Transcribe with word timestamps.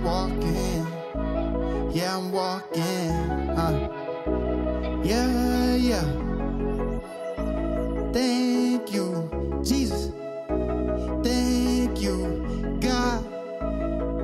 I'm 0.00 0.06
walking. 0.06 1.92
Yeah, 1.92 2.16
I'm 2.16 2.32
walking. 2.32 3.10
Uh. 3.52 5.02
Yeah, 5.04 5.74
yeah. 5.76 6.04
Thank 8.10 8.92
you, 8.94 9.60
Jesus. 9.62 10.10
Thank 11.22 12.00
you, 12.00 12.78
God. 12.80 13.24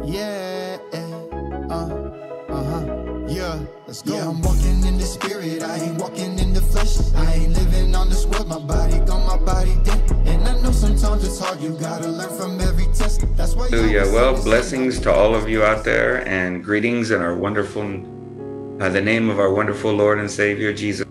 Yeah. 0.06 0.78
Uh. 0.94 1.86
Uh-huh. 2.48 3.26
Yeah. 3.28 3.60
Let's 3.86 4.00
go. 4.00 4.14
Yeah, 4.14 4.28
I'm 4.28 4.40
walking 4.40 4.82
in 4.84 4.96
the 4.96 5.04
spirit. 5.04 5.62
I 5.62 5.76
ain't 5.76 6.00
walking 6.00 6.38
in 6.38 6.54
the 6.54 6.62
flesh. 6.62 6.96
I 7.14 7.34
ain't 7.34 7.52
living 7.52 7.94
on 7.94 8.08
this 8.08 8.24
world. 8.24 8.48
My 8.48 8.58
body 8.58 8.98
got 9.00 9.26
my 9.26 9.36
body 9.44 9.76
dead. 9.84 10.10
And 10.26 10.48
I 10.48 10.58
know 10.62 10.72
sometimes 10.72 11.22
it's 11.22 11.38
hard. 11.38 11.60
You 11.60 11.70
gotta 11.78 12.08
learn 12.08 12.30
from 12.38 12.60
every 12.60 12.75
Hallelujah. 12.98 14.04
Well, 14.12 14.42
blessings 14.42 14.98
to 15.00 15.12
all 15.12 15.34
of 15.34 15.48
you 15.48 15.62
out 15.62 15.84
there, 15.84 16.26
and 16.26 16.64
greetings 16.64 17.10
in 17.10 17.20
our 17.20 17.36
wonderful, 17.36 17.82
uh, 18.80 18.88
the 18.88 19.00
name 19.00 19.28
of 19.28 19.38
our 19.38 19.52
wonderful 19.52 19.92
Lord 19.92 20.18
and 20.18 20.30
Savior 20.30 20.72
Jesus. 20.72 21.06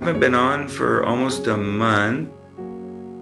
I 0.00 0.04
haven't 0.04 0.20
been 0.20 0.34
on 0.34 0.68
for 0.68 1.04
almost 1.04 1.46
a 1.46 1.56
month, 1.56 2.30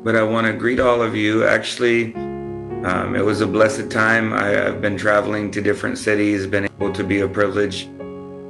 but 0.03 0.17
I 0.17 0.23
want 0.23 0.47
to 0.49 0.53
greet 0.53 0.81
all 0.81 1.01
of 1.01 1.15
you. 1.15 1.45
Actually, 1.45 2.15
um, 2.15 3.15
it 3.15 3.25
was 3.25 3.41
a 3.41 3.47
blessed 3.47 3.91
time. 3.91 4.33
I, 4.33 4.67
I've 4.67 4.81
been 4.81 4.97
traveling 4.97 5.51
to 5.53 5.61
different 5.61 5.97
cities, 5.97 6.47
been 6.47 6.65
able 6.65 6.93
to 6.93 7.05
be 7.05 7.21
a 7.21 7.29
privilege 7.29 7.85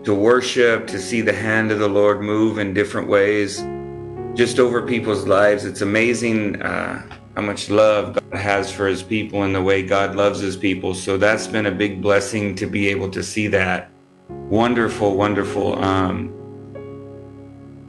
to 0.04 0.14
worship, 0.14 0.86
to 0.86 0.98
see 0.98 1.20
the 1.20 1.32
hand 1.32 1.70
of 1.70 1.78
the 1.78 1.88
Lord 1.88 2.22
move 2.22 2.58
in 2.58 2.72
different 2.72 3.06
ways, 3.06 3.62
just 4.34 4.58
over 4.58 4.80
people's 4.80 5.26
lives. 5.26 5.66
It's 5.66 5.82
amazing 5.82 6.62
uh, 6.62 7.02
how 7.40 7.46
much 7.46 7.70
love 7.70 8.12
God 8.12 8.38
has 8.38 8.70
for 8.70 8.86
his 8.86 9.02
people 9.02 9.44
and 9.44 9.54
the 9.54 9.62
way 9.62 9.82
God 9.82 10.14
loves 10.14 10.40
his 10.40 10.58
people. 10.58 10.92
So 10.92 11.16
that's 11.16 11.46
been 11.46 11.64
a 11.64 11.70
big 11.70 12.02
blessing 12.02 12.54
to 12.56 12.66
be 12.66 12.88
able 12.88 13.08
to 13.12 13.22
see 13.22 13.46
that. 13.46 13.90
Wonderful, 14.28 15.16
wonderful. 15.16 15.82
Um, 15.82 16.34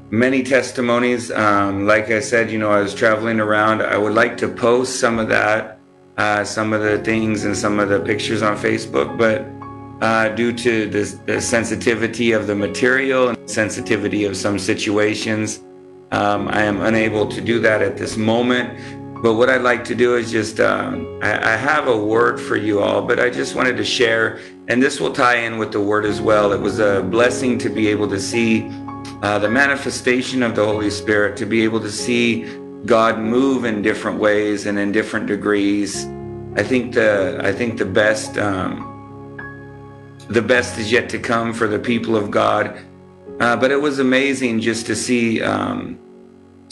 many 0.10 0.42
testimonies. 0.42 1.32
Um, 1.32 1.86
like 1.86 2.10
I 2.12 2.22
said, 2.22 2.50
you 2.50 2.60
know, 2.60 2.72
I 2.72 2.80
was 2.80 2.96
traveling 2.96 3.42
around. 3.42 3.82
I 3.82 3.98
would 3.98 4.14
like 4.14 4.38
to 4.38 4.48
post 4.48 5.02
some 5.02 5.20
of 5.20 5.28
that, 5.28 5.80
uh, 6.18 6.46
some 6.46 6.72
of 6.72 6.82
the 6.82 7.00
things 7.00 7.44
and 7.44 7.56
some 7.56 7.78
of 7.78 7.90
the 7.90 8.00
pictures 8.00 8.42
on 8.42 8.56
Facebook, 8.56 9.18
but 9.18 9.46
uh, 10.02 10.30
due 10.30 10.54
to 10.54 10.88
the, 10.88 11.42
sensitivity 11.42 12.32
of 12.32 12.48
the 12.48 12.56
material 12.56 13.30
and 13.30 13.50
sensitivity 13.50 14.24
of 14.24 14.38
some 14.38 14.58
situations, 14.58 15.62
um, 16.14 16.48
I 16.48 16.64
am 16.64 16.80
unable 16.82 17.28
to 17.28 17.42
do 17.42 17.60
that 17.60 17.82
at 17.82 17.98
this 17.98 18.16
moment. 18.16 19.01
But 19.22 19.36
what 19.36 19.50
I'd 19.52 19.62
like 19.62 19.84
to 19.86 19.96
do 19.96 20.16
is 20.16 20.32
just, 20.32 20.60
um, 20.60 21.20
I, 21.22 21.54
I 21.54 21.56
have 21.56 21.88
a 21.88 21.96
word 21.96 22.40
for 22.40 22.56
you 22.56 22.82
all, 22.82 23.04
but 23.04 23.20
I 23.20 23.30
just 23.30 23.54
wanted 23.54 23.78
to 23.78 23.86
share, 23.86 24.40
and 24.68 24.82
this 24.82 25.00
will 25.00 25.14
tie 25.14 25.36
in 25.38 25.60
with 25.60 25.72
the 25.72 25.80
word 25.80 26.06
as 26.06 26.20
well. 26.20 26.52
It 26.54 26.60
was 26.60 26.80
a 26.80 27.04
blessing 27.04 27.60
to 27.60 27.70
be 27.70 27.88
able 27.90 28.10
to 28.10 28.20
see 28.20 28.68
uh, 29.22 29.38
the 29.38 29.50
manifestation 29.50 30.42
of 30.42 30.56
the 30.56 30.66
Holy 30.66 30.90
Spirit, 30.90 31.38
to 31.38 31.46
be 31.46 31.64
able 31.64 31.80
to 31.82 31.92
see 31.92 32.46
God 32.86 33.20
move 33.20 33.64
in 33.64 33.84
different 33.84 34.20
ways 34.20 34.66
and 34.66 34.80
in 34.80 34.92
different 34.92 35.28
degrees. 35.28 36.08
I 36.56 36.64
think 36.64 36.96
the 36.96 37.40
I 37.44 37.54
think 37.54 37.78
the 37.78 37.86
best 37.86 38.38
um, 38.40 38.88
the 40.30 40.42
best 40.42 40.80
is 40.80 40.92
yet 40.92 41.10
to 41.10 41.20
come 41.20 41.54
for 41.54 41.68
the 41.68 41.78
people 41.78 42.16
of 42.16 42.32
God. 42.32 42.80
Uh, 43.40 43.56
but 43.56 43.72
it 43.72 43.80
was 43.80 44.00
amazing 44.00 44.62
just 44.62 44.86
to 44.88 44.96
see 44.96 45.42
um, 45.42 46.00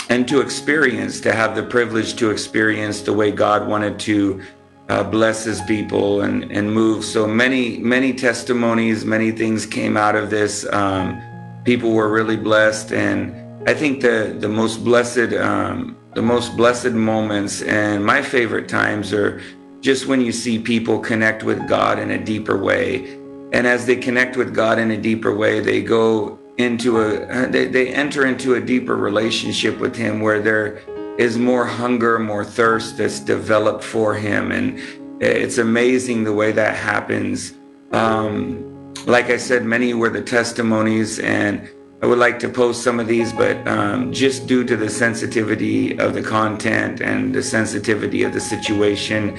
and 0.10 0.28
to 0.28 0.42
experience, 0.42 1.22
to 1.22 1.34
have 1.34 1.56
the 1.56 1.64
privilege 1.64 2.16
to 2.16 2.32
experience 2.32 3.02
the 3.02 3.14
way 3.14 3.32
God 3.32 3.68
wanted 3.68 4.00
to 4.02 4.42
uh, 4.90 5.04
bless 5.04 5.44
His 5.44 5.62
people 5.62 6.22
and 6.22 6.52
and 6.52 6.72
move. 6.74 7.06
So 7.06 7.28
many 7.28 7.78
many 7.78 8.14
testimonies, 8.14 9.06
many 9.06 9.32
things 9.32 9.66
came 9.66 9.96
out 9.96 10.16
of 10.16 10.30
this. 10.30 10.66
Um, 10.72 11.22
people 11.64 11.92
were 11.92 12.10
really 12.10 12.38
blessed, 12.38 12.92
and 12.92 13.70
I 13.70 13.74
think 13.74 14.02
the 14.02 14.36
the 14.40 14.50
most 14.50 14.84
blessed 14.84 15.34
um, 15.34 15.96
the 16.16 16.22
most 16.24 16.58
blessed 16.58 16.92
moments 16.92 17.62
and 17.62 18.04
my 18.04 18.22
favorite 18.22 18.68
times 18.68 19.14
are 19.14 19.42
just 19.80 20.08
when 20.08 20.22
you 20.22 20.32
see 20.32 20.58
people 20.58 21.00
connect 21.00 21.44
with 21.44 21.68
God 21.68 22.00
in 22.00 22.12
a 22.12 22.24
deeper 22.24 22.58
way. 22.58 23.18
And 23.54 23.66
as 23.66 23.86
they 23.86 23.96
connect 23.96 24.36
with 24.36 24.54
God 24.54 24.80
in 24.80 24.92
a 24.92 24.98
deeper 24.98 25.36
way, 25.36 25.60
they 25.60 25.82
go 25.82 26.39
into 26.60 27.02
a 27.02 27.48
they, 27.48 27.68
they 27.68 27.88
enter 27.94 28.28
into 28.28 28.56
a 28.56 28.62
deeper 28.62 28.96
relationship 28.96 29.80
with 29.80 29.96
Him 29.96 30.20
where 30.20 30.42
there 30.42 30.82
is 31.18 31.38
more 31.38 31.66
hunger, 31.66 32.20
more 32.20 32.46
thirst 32.46 32.98
that's 32.98 33.20
developed 33.20 33.84
for 33.84 34.14
Him, 34.14 34.52
and 34.52 34.78
it's 35.22 35.58
amazing 35.58 36.26
the 36.26 36.34
way 36.34 36.52
that 36.52 36.76
happens. 36.76 37.54
Um, 37.92 38.94
like 39.06 39.30
I 39.30 39.38
said, 39.38 39.64
many 39.64 39.94
were 39.94 40.10
the 40.10 40.22
testimonies, 40.22 41.20
and 41.20 41.68
I 42.02 42.06
would 42.06 42.20
like 42.20 42.40
to 42.40 42.50
post 42.50 42.84
some 42.84 43.00
of 43.00 43.08
these, 43.08 43.32
but 43.34 43.66
um, 43.68 44.12
just 44.12 44.46
due 44.46 44.64
to 44.66 44.76
the 44.76 44.90
sensitivity 44.90 45.98
of 45.98 46.14
the 46.14 46.22
content 46.22 47.02
and 47.02 47.34
the 47.34 47.42
sensitivity 47.44 48.24
of 48.24 48.34
the 48.34 48.40
situation, 48.42 49.38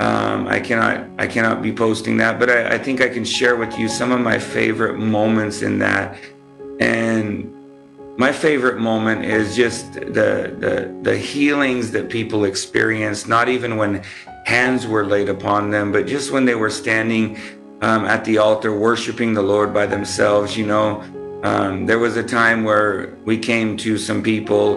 um, 0.00 0.48
I 0.48 0.58
cannot 0.58 1.06
I 1.18 1.26
cannot 1.26 1.62
be 1.62 1.72
posting 1.72 2.16
that. 2.16 2.40
But 2.40 2.48
I, 2.50 2.74
I 2.74 2.78
think 2.78 3.02
I 3.02 3.08
can 3.08 3.24
share 3.24 3.56
with 3.56 3.78
you 3.78 3.88
some 3.88 4.10
of 4.10 4.20
my 4.20 4.38
favorite 4.38 4.98
moments 4.98 5.60
in 5.60 5.78
that, 5.80 6.18
my 8.16 8.32
favorite 8.32 8.78
moment 8.78 9.24
is 9.24 9.56
just 9.56 9.94
the 9.94 10.54
the 10.58 10.94
the 11.02 11.16
healings 11.16 11.90
that 11.92 12.10
people 12.10 12.44
experience. 12.44 13.26
Not 13.26 13.48
even 13.48 13.76
when 13.76 14.02
hands 14.44 14.86
were 14.86 15.04
laid 15.04 15.28
upon 15.28 15.70
them, 15.70 15.92
but 15.92 16.06
just 16.06 16.30
when 16.30 16.44
they 16.44 16.54
were 16.54 16.70
standing 16.70 17.38
um, 17.80 18.04
at 18.04 18.24
the 18.24 18.38
altar 18.38 18.76
worshiping 18.76 19.34
the 19.34 19.42
Lord 19.42 19.72
by 19.72 19.86
themselves. 19.86 20.56
You 20.56 20.66
know, 20.66 21.00
um, 21.42 21.86
there 21.86 21.98
was 21.98 22.16
a 22.16 22.22
time 22.22 22.64
where 22.64 23.14
we 23.24 23.38
came 23.38 23.76
to 23.78 23.96
some 23.96 24.22
people 24.22 24.76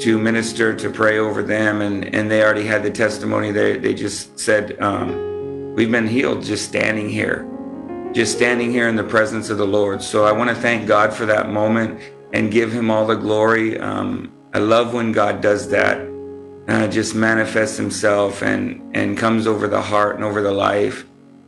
to 0.00 0.18
minister, 0.18 0.74
to 0.74 0.90
pray 0.90 1.18
over 1.18 1.42
them, 1.42 1.80
and, 1.80 2.14
and 2.14 2.30
they 2.30 2.42
already 2.42 2.66
had 2.66 2.82
the 2.82 2.90
testimony. 2.90 3.52
They, 3.52 3.78
they 3.78 3.94
just 3.94 4.38
said, 4.38 4.80
um, 4.80 5.74
We've 5.74 5.90
been 5.90 6.06
healed 6.06 6.44
just 6.44 6.66
standing 6.66 7.08
here, 7.08 7.48
just 8.12 8.36
standing 8.36 8.70
here 8.70 8.86
in 8.86 8.94
the 8.94 9.02
presence 9.02 9.50
of 9.50 9.58
the 9.58 9.66
Lord. 9.66 10.02
So 10.02 10.24
I 10.24 10.30
want 10.30 10.50
to 10.50 10.54
thank 10.54 10.86
God 10.86 11.12
for 11.12 11.26
that 11.26 11.50
moment 11.50 12.00
and 12.34 12.50
give 12.50 12.72
Him 12.72 12.90
all 12.90 13.06
the 13.06 13.14
glory. 13.14 13.78
Um, 13.78 14.30
I 14.52 14.58
love 14.58 14.92
when 14.92 15.12
God 15.12 15.40
does 15.40 15.70
that, 15.70 16.06
uh, 16.68 16.88
just 16.88 17.14
manifests 17.14 17.76
Himself 17.76 18.42
and, 18.42 18.94
and 18.94 19.16
comes 19.16 19.46
over 19.46 19.68
the 19.68 19.80
heart 19.80 20.16
and 20.16 20.24
over 20.24 20.42
the 20.42 20.52
life 20.52 21.06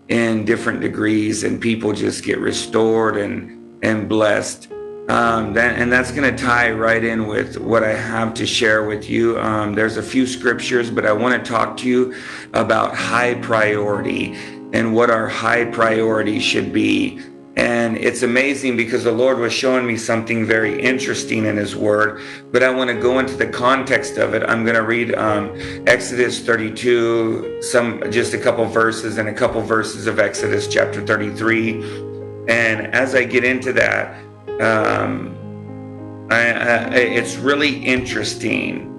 in 0.08 0.44
different 0.44 0.80
degrees, 0.80 1.42
and 1.42 1.60
people 1.60 1.92
just 1.92 2.24
get 2.24 2.38
restored 2.38 3.16
and, 3.16 3.84
and 3.84 4.08
blessed. 4.08 4.68
Um, 5.08 5.52
that, 5.54 5.78
and 5.78 5.92
that's 5.92 6.12
going 6.12 6.34
to 6.34 6.42
tie 6.42 6.70
right 6.70 7.02
in 7.02 7.26
with 7.26 7.58
what 7.58 7.82
I 7.82 7.92
have 7.92 8.34
to 8.34 8.46
share 8.46 8.86
with 8.86 9.10
you. 9.10 9.38
Um, 9.40 9.74
there's 9.74 9.96
a 9.96 10.02
few 10.02 10.26
scriptures, 10.26 10.90
but 10.90 11.04
I 11.04 11.12
want 11.12 11.44
to 11.44 11.48
talk 11.48 11.76
to 11.78 11.88
you 11.88 12.14
about 12.54 12.94
high 12.94 13.34
priority 13.34 14.34
and 14.72 14.94
what 14.94 15.10
our 15.10 15.28
high 15.28 15.64
priority 15.64 16.38
should 16.38 16.72
be. 16.72 17.20
And 17.56 17.96
it's 17.96 18.22
amazing 18.22 18.76
because 18.76 19.04
the 19.04 19.12
Lord 19.12 19.38
was 19.38 19.50
showing 19.50 19.86
me 19.86 19.96
something 19.96 20.44
very 20.44 20.78
interesting 20.78 21.46
in 21.46 21.56
His 21.56 21.74
Word, 21.74 22.20
but 22.52 22.62
I 22.62 22.68
want 22.68 22.90
to 22.90 23.00
go 23.00 23.18
into 23.18 23.34
the 23.34 23.46
context 23.46 24.18
of 24.18 24.34
it. 24.34 24.42
I'm 24.42 24.64
going 24.64 24.76
to 24.76 24.82
read 24.82 25.14
um, 25.14 25.56
Exodus 25.86 26.40
32, 26.40 27.62
some 27.62 28.02
just 28.12 28.34
a 28.34 28.38
couple 28.38 28.66
verses, 28.66 29.16
and 29.16 29.30
a 29.30 29.32
couple 29.32 29.62
verses 29.62 30.06
of 30.06 30.18
Exodus 30.18 30.68
chapter 30.68 31.04
33. 31.04 31.82
And 32.48 32.94
as 32.94 33.14
I 33.14 33.24
get 33.24 33.42
into 33.42 33.72
that, 33.72 34.22
um, 34.60 35.34
I, 36.30 36.52
I, 36.52 36.94
it's 36.94 37.36
really 37.36 37.82
interesting 37.84 38.92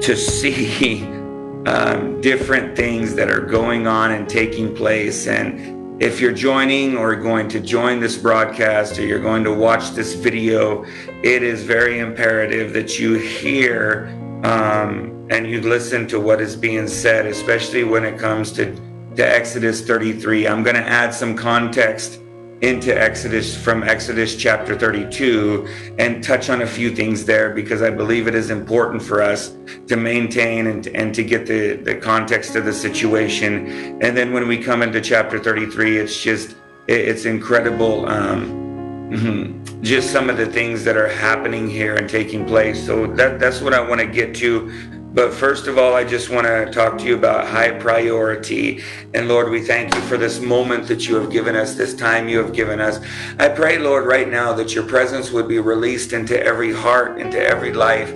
to 0.00 0.16
see 0.16 1.02
um, 1.66 2.20
different 2.20 2.76
things 2.76 3.16
that 3.16 3.30
are 3.30 3.40
going 3.40 3.88
on 3.88 4.12
and 4.12 4.28
taking 4.28 4.76
place. 4.76 5.26
And 5.26 5.73
if 6.00 6.20
you're 6.20 6.32
joining 6.32 6.96
or 6.96 7.14
going 7.14 7.48
to 7.48 7.60
join 7.60 8.00
this 8.00 8.16
broadcast 8.16 8.98
or 8.98 9.06
you're 9.06 9.20
going 9.20 9.44
to 9.44 9.54
watch 9.54 9.90
this 9.90 10.14
video, 10.14 10.84
it 11.22 11.42
is 11.42 11.62
very 11.62 12.00
imperative 12.00 12.72
that 12.72 12.98
you 12.98 13.14
hear 13.14 14.06
um, 14.42 15.28
and 15.30 15.46
you 15.46 15.60
listen 15.60 16.06
to 16.08 16.18
what 16.18 16.40
is 16.40 16.56
being 16.56 16.88
said, 16.88 17.26
especially 17.26 17.84
when 17.84 18.04
it 18.04 18.18
comes 18.18 18.50
to, 18.52 18.74
to 19.14 19.22
Exodus 19.22 19.86
33. 19.86 20.48
I'm 20.48 20.64
going 20.64 20.76
to 20.76 20.82
add 20.82 21.14
some 21.14 21.36
context 21.36 22.20
into 22.60 22.98
Exodus 22.98 23.56
from 23.56 23.82
Exodus 23.82 24.36
chapter 24.36 24.78
32 24.78 25.66
and 25.98 26.22
touch 26.22 26.48
on 26.50 26.62
a 26.62 26.66
few 26.66 26.94
things 26.94 27.24
there 27.24 27.50
because 27.50 27.82
I 27.82 27.90
believe 27.90 28.26
it 28.26 28.34
is 28.34 28.50
important 28.50 29.02
for 29.02 29.22
us 29.22 29.54
to 29.88 29.96
maintain 29.96 30.68
and, 30.68 30.86
and 30.88 31.14
to 31.14 31.24
get 31.24 31.46
the, 31.46 31.74
the 31.76 31.96
context 31.96 32.56
of 32.56 32.64
the 32.64 32.72
situation. 32.72 34.00
And 34.02 34.16
then 34.16 34.32
when 34.32 34.48
we 34.48 34.58
come 34.58 34.82
into 34.82 35.00
chapter 35.00 35.38
33, 35.38 35.98
it's 35.98 36.20
just, 36.20 36.52
it, 36.86 37.00
it's 37.00 37.24
incredible. 37.24 38.06
Um, 38.08 38.64
mhm, 39.10 39.82
just 39.82 40.10
some 40.10 40.30
of 40.30 40.36
the 40.36 40.46
things 40.46 40.84
that 40.84 40.96
are 40.96 41.08
happening 41.08 41.68
here 41.68 41.94
and 41.96 42.08
taking 42.08 42.46
place. 42.46 42.84
So 42.84 43.06
that, 43.14 43.38
that's 43.38 43.60
what 43.60 43.74
I 43.74 43.80
want 43.80 44.00
to 44.00 44.06
get 44.06 44.34
to 44.36 44.70
but 45.14 45.32
first 45.32 45.68
of 45.68 45.78
all, 45.78 45.94
I 45.94 46.02
just 46.02 46.28
want 46.28 46.46
to 46.46 46.68
talk 46.72 46.98
to 46.98 47.04
you 47.04 47.14
about 47.14 47.46
high 47.46 47.70
priority. 47.70 48.82
And 49.14 49.28
Lord, 49.28 49.48
we 49.48 49.62
thank 49.62 49.94
you 49.94 50.00
for 50.02 50.16
this 50.16 50.40
moment 50.40 50.88
that 50.88 51.06
you 51.06 51.14
have 51.14 51.30
given 51.30 51.54
us, 51.54 51.76
this 51.76 51.94
time 51.94 52.28
you 52.28 52.38
have 52.38 52.52
given 52.52 52.80
us. 52.80 52.98
I 53.38 53.48
pray, 53.48 53.78
Lord, 53.78 54.06
right 54.06 54.28
now 54.28 54.52
that 54.54 54.74
your 54.74 54.84
presence 54.84 55.30
would 55.30 55.46
be 55.46 55.60
released 55.60 56.12
into 56.12 56.38
every 56.38 56.72
heart, 56.72 57.20
into 57.20 57.40
every 57.40 57.72
life 57.72 58.12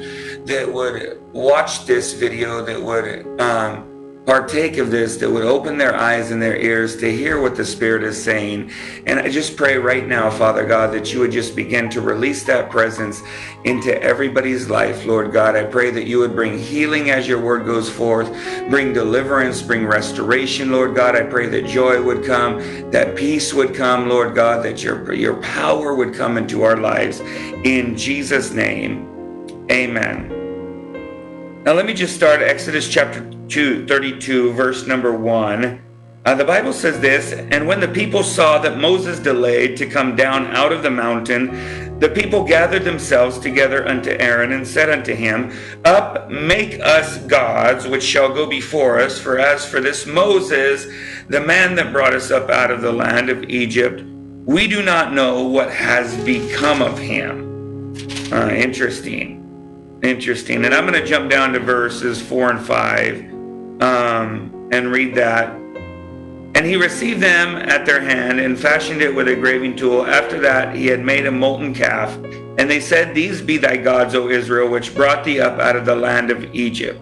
that 0.47 0.71
would 0.71 1.21
watch 1.33 1.87
this 1.87 2.15
video, 2.15 2.65
that 2.65 2.83
would 2.83 3.41
um, 3.41 3.98
partake 4.29 4.77
of 4.77 4.91
this 4.91 5.17
that 5.17 5.31
would 5.31 5.43
open 5.43 5.79
their 5.79 5.97
eyes 5.97 6.33
and 6.33 6.43
their 6.43 6.59
ears 6.59 6.99
to 6.99 7.11
hear 7.11 7.41
what 7.41 7.57
the 7.57 7.65
Spirit 7.65 8.03
is 8.03 8.23
saying. 8.23 8.71
And 9.07 9.19
I 9.19 9.31
just 9.31 9.57
pray 9.57 9.79
right 9.79 10.07
now, 10.07 10.29
Father 10.29 10.67
God, 10.67 10.93
that 10.93 11.15
you 11.15 11.21
would 11.21 11.33
just 11.33 11.57
begin 11.57 11.89
to 11.89 12.03
release 12.03 12.45
that 12.45 12.69
presence 12.69 13.23
into 13.65 13.99
everybody's 14.03 14.69
life, 14.69 15.07
Lord 15.07 15.33
God. 15.33 15.57
I 15.57 15.65
pray 15.65 15.91
that 15.93 16.07
you 16.07 16.19
would 16.19 16.35
bring 16.35 16.59
healing 16.59 17.09
as 17.09 17.27
your 17.27 17.41
word 17.41 17.65
goes 17.65 17.89
forth, 17.89 18.31
bring 18.69 18.93
deliverance, 18.93 19.63
bring 19.63 19.87
restoration, 19.87 20.73
Lord 20.73 20.95
God. 20.95 21.17
I 21.17 21.23
pray 21.23 21.47
that 21.47 21.65
joy 21.65 22.03
would 22.03 22.23
come, 22.23 22.59
that 22.91 23.17
peace 23.17 23.55
would 23.55 23.75
come, 23.75 24.11
Lord 24.11 24.35
God, 24.35 24.63
that 24.63 24.83
your, 24.83 25.11
your 25.15 25.41
power 25.41 25.95
would 25.95 26.13
come 26.13 26.37
into 26.37 26.65
our 26.65 26.77
lives. 26.77 27.21
In 27.65 27.97
Jesus' 27.97 28.53
name, 28.53 29.09
amen. 29.71 31.63
Now, 31.65 31.73
let 31.73 31.87
me 31.87 31.95
just 31.95 32.15
start 32.15 32.43
Exodus 32.43 32.91
chapter 32.91 33.38
2, 33.49 33.87
32, 33.87 34.53
verse 34.53 34.87
number 34.87 35.13
1. 35.13 35.83
Uh, 36.25 36.35
the 36.35 36.45
Bible 36.45 36.75
says 36.75 37.01
this 37.01 37.33
And 37.33 37.67
when 37.67 37.81
the 37.81 37.89
people 37.89 38.23
saw 38.23 38.59
that 38.59 38.77
Moses 38.77 39.19
delayed 39.19 39.79
to 39.79 39.87
come 39.87 40.15
down 40.15 40.47
out 40.49 40.73
of 40.73 40.83
the 40.83 40.91
mountain, 40.91 41.99
the 42.01 42.11
people 42.11 42.45
gathered 42.45 42.85
themselves 42.85 43.39
together 43.39 43.89
unto 43.89 44.11
Aaron 44.11 44.53
and 44.53 44.67
said 44.67 44.91
unto 44.91 45.15
him, 45.15 45.51
Up, 45.87 46.31
make 46.31 46.81
us 46.81 47.19
gods 47.27 47.89
which 47.89 48.03
shall 48.03 48.33
go 48.35 48.47
before 48.47 49.01
us. 49.01 49.19
For 49.19 49.39
as 49.39 49.65
for 49.65 49.81
this 49.81 50.07
Moses, 50.07 50.87
the 51.29 51.41
man 51.41 51.75
that 51.77 51.93
brought 51.93 52.15
us 52.15 52.31
up 52.31 52.51
out 52.51 52.71
of 52.71 52.83
the 52.83 52.93
land 52.93 53.31
of 53.31 53.45
Egypt, 53.45 54.03
we 54.45 54.69
do 54.69 54.83
not 54.83 55.15
know 55.15 55.45
what 55.45 55.73
has 55.73 56.15
become 56.25 56.83
of 56.83 56.99
him. 56.99 57.95
Uh, 58.31 58.51
interesting. 58.51 59.99
Interesting. 60.03 60.65
And 60.67 60.75
I'm 60.75 60.87
going 60.87 61.01
to 61.01 61.07
jump 61.07 61.31
down 61.31 61.55
to 61.55 61.59
verses 61.59 62.21
4 62.21 62.51
and 62.51 62.61
5 62.67 63.38
um, 63.81 64.69
and 64.73 64.93
read 64.93 65.15
that. 65.15 65.51
And 66.55 66.67
he 66.67 66.77
received 66.77 67.21
them 67.21 67.57
at 67.57 67.87
their 67.87 68.01
hand 68.01 68.41
and 68.41 68.59
fashioned 68.59 69.01
it 69.01 69.15
with 69.15 69.29
a 69.29 69.37
graving 69.37 69.77
tool. 69.77 70.07
After 70.07 70.41
that, 70.41 70.75
he 70.75 70.87
had 70.87 71.01
made 71.05 71.27
a 71.27 71.31
molten 71.31 71.73
calf. 71.73 72.15
And 72.59 72.69
they 72.69 72.81
said, 72.81 73.15
These 73.15 73.41
be 73.43 73.59
thy 73.59 73.77
gods, 73.77 74.15
O 74.15 74.29
Israel, 74.29 74.69
which 74.69 74.95
brought 74.95 75.25
thee 75.25 75.41
up 75.41 75.61
out 75.61 75.77
of 75.77 75.85
the 75.85 75.95
land 75.95 76.31
of 76.31 76.53
Egypt. 76.55 77.01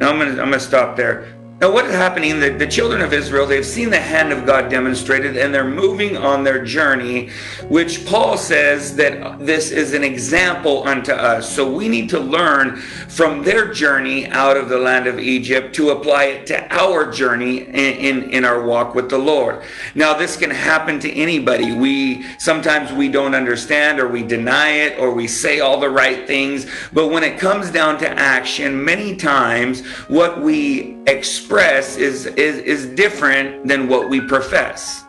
Now 0.00 0.10
I'm 0.10 0.18
going 0.18 0.52
to, 0.52 0.60
stop 0.60 0.96
there. 0.96 1.34
Now, 1.60 1.70
what 1.70 1.84
is 1.84 1.92
happening? 1.92 2.40
The, 2.40 2.50
the 2.50 2.66
children 2.66 3.00
of 3.00 3.12
Israel, 3.12 3.46
they've 3.46 3.64
seen 3.64 3.88
the 3.88 4.00
hand 4.00 4.32
of 4.32 4.44
God 4.44 4.68
demonstrated 4.68 5.36
and 5.36 5.54
they're 5.54 5.64
moving 5.64 6.16
on 6.16 6.42
their 6.42 6.64
journey, 6.64 7.30
which 7.68 8.04
Paul 8.04 8.36
says 8.36 8.96
that 8.96 9.38
this 9.38 9.70
is 9.70 9.94
an 9.94 10.02
example 10.02 10.82
unto 10.86 11.12
us. 11.12 11.48
So 11.54 11.70
we 11.70 11.88
need 11.88 12.10
to 12.10 12.18
learn 12.18 12.76
from 12.76 13.44
their 13.44 13.72
journey 13.72 14.26
out 14.26 14.56
of 14.56 14.68
the 14.68 14.78
land 14.78 15.06
of 15.06 15.20
Egypt 15.20 15.76
to 15.76 15.90
apply 15.90 16.24
it 16.24 16.46
to 16.48 16.74
our 16.74 17.10
journey 17.12 17.58
in, 17.58 17.68
in, 17.68 18.30
in 18.30 18.44
our 18.44 18.66
walk 18.66 18.96
with 18.96 19.08
the 19.08 19.18
Lord. 19.18 19.62
Now, 19.94 20.12
this 20.12 20.36
can 20.36 20.50
happen 20.50 20.98
to 21.00 21.12
anybody. 21.12 21.72
We 21.72 22.26
sometimes 22.38 22.92
we 22.92 23.08
don't 23.08 23.34
understand 23.34 24.00
or 24.00 24.08
we 24.08 24.24
deny 24.24 24.70
it 24.70 24.98
or 24.98 25.14
we 25.14 25.28
say 25.28 25.60
all 25.60 25.78
the 25.78 25.88
right 25.88 26.26
things. 26.26 26.66
But 26.92 27.08
when 27.08 27.22
it 27.22 27.38
comes 27.38 27.70
down 27.70 27.98
to 27.98 28.10
action, 28.10 28.84
many 28.84 29.14
times 29.14 29.86
what 30.08 30.40
we 30.40 30.96
expect 31.06 31.43
express 31.44 31.98
is, 31.98 32.24
is, 32.24 32.56
is 32.56 32.86
different 32.86 33.68
than 33.68 33.86
what 33.86 34.08
we 34.08 34.18
profess. 34.18 35.03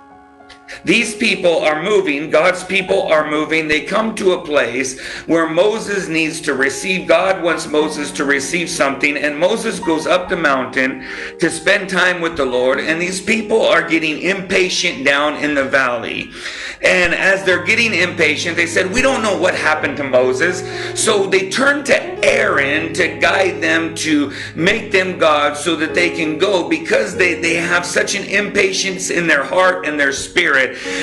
These 0.83 1.15
people 1.15 1.59
are 1.59 1.83
moving, 1.83 2.29
God's 2.29 2.63
people 2.63 3.03
are 3.03 3.29
moving. 3.29 3.67
They 3.67 3.81
come 3.81 4.15
to 4.15 4.33
a 4.33 4.45
place 4.45 4.99
where 5.27 5.47
Moses 5.47 6.07
needs 6.07 6.41
to 6.41 6.53
receive, 6.55 7.07
God 7.07 7.43
wants 7.43 7.67
Moses 7.67 8.11
to 8.13 8.25
receive 8.25 8.69
something, 8.69 9.15
and 9.15 9.37
Moses 9.37 9.79
goes 9.79 10.07
up 10.07 10.27
the 10.27 10.37
mountain 10.37 11.05
to 11.39 11.49
spend 11.51 11.89
time 11.89 12.19
with 12.19 12.35
the 12.35 12.45
Lord. 12.45 12.79
And 12.79 12.99
these 12.99 13.21
people 13.21 13.61
are 13.61 13.87
getting 13.87 14.21
impatient 14.21 15.05
down 15.05 15.35
in 15.35 15.53
the 15.53 15.65
valley. 15.65 16.31
And 16.81 17.13
as 17.13 17.43
they're 17.43 17.63
getting 17.63 17.93
impatient, 17.93 18.57
they 18.57 18.67
said, 18.67 18.91
We 18.91 19.01
don't 19.01 19.21
know 19.21 19.37
what 19.37 19.55
happened 19.55 19.97
to 19.97 20.03
Moses. 20.03 20.63
So 20.99 21.27
they 21.27 21.49
turn 21.49 21.83
to 21.85 22.25
Aaron 22.25 22.93
to 22.93 23.19
guide 23.19 23.61
them 23.61 23.95
to 23.95 24.33
make 24.55 24.91
them 24.91 25.17
gods 25.17 25.59
so 25.59 25.75
that 25.75 25.93
they 25.93 26.09
can 26.09 26.37
go 26.37 26.67
because 26.67 27.15
they, 27.15 27.35
they 27.39 27.55
have 27.55 27.85
such 27.85 28.15
an 28.15 28.23
impatience 28.23 29.09
in 29.09 29.27
their 29.27 29.43
heart 29.43 29.85
and 29.85 29.99
their 29.99 30.11
spirit. 30.11 30.54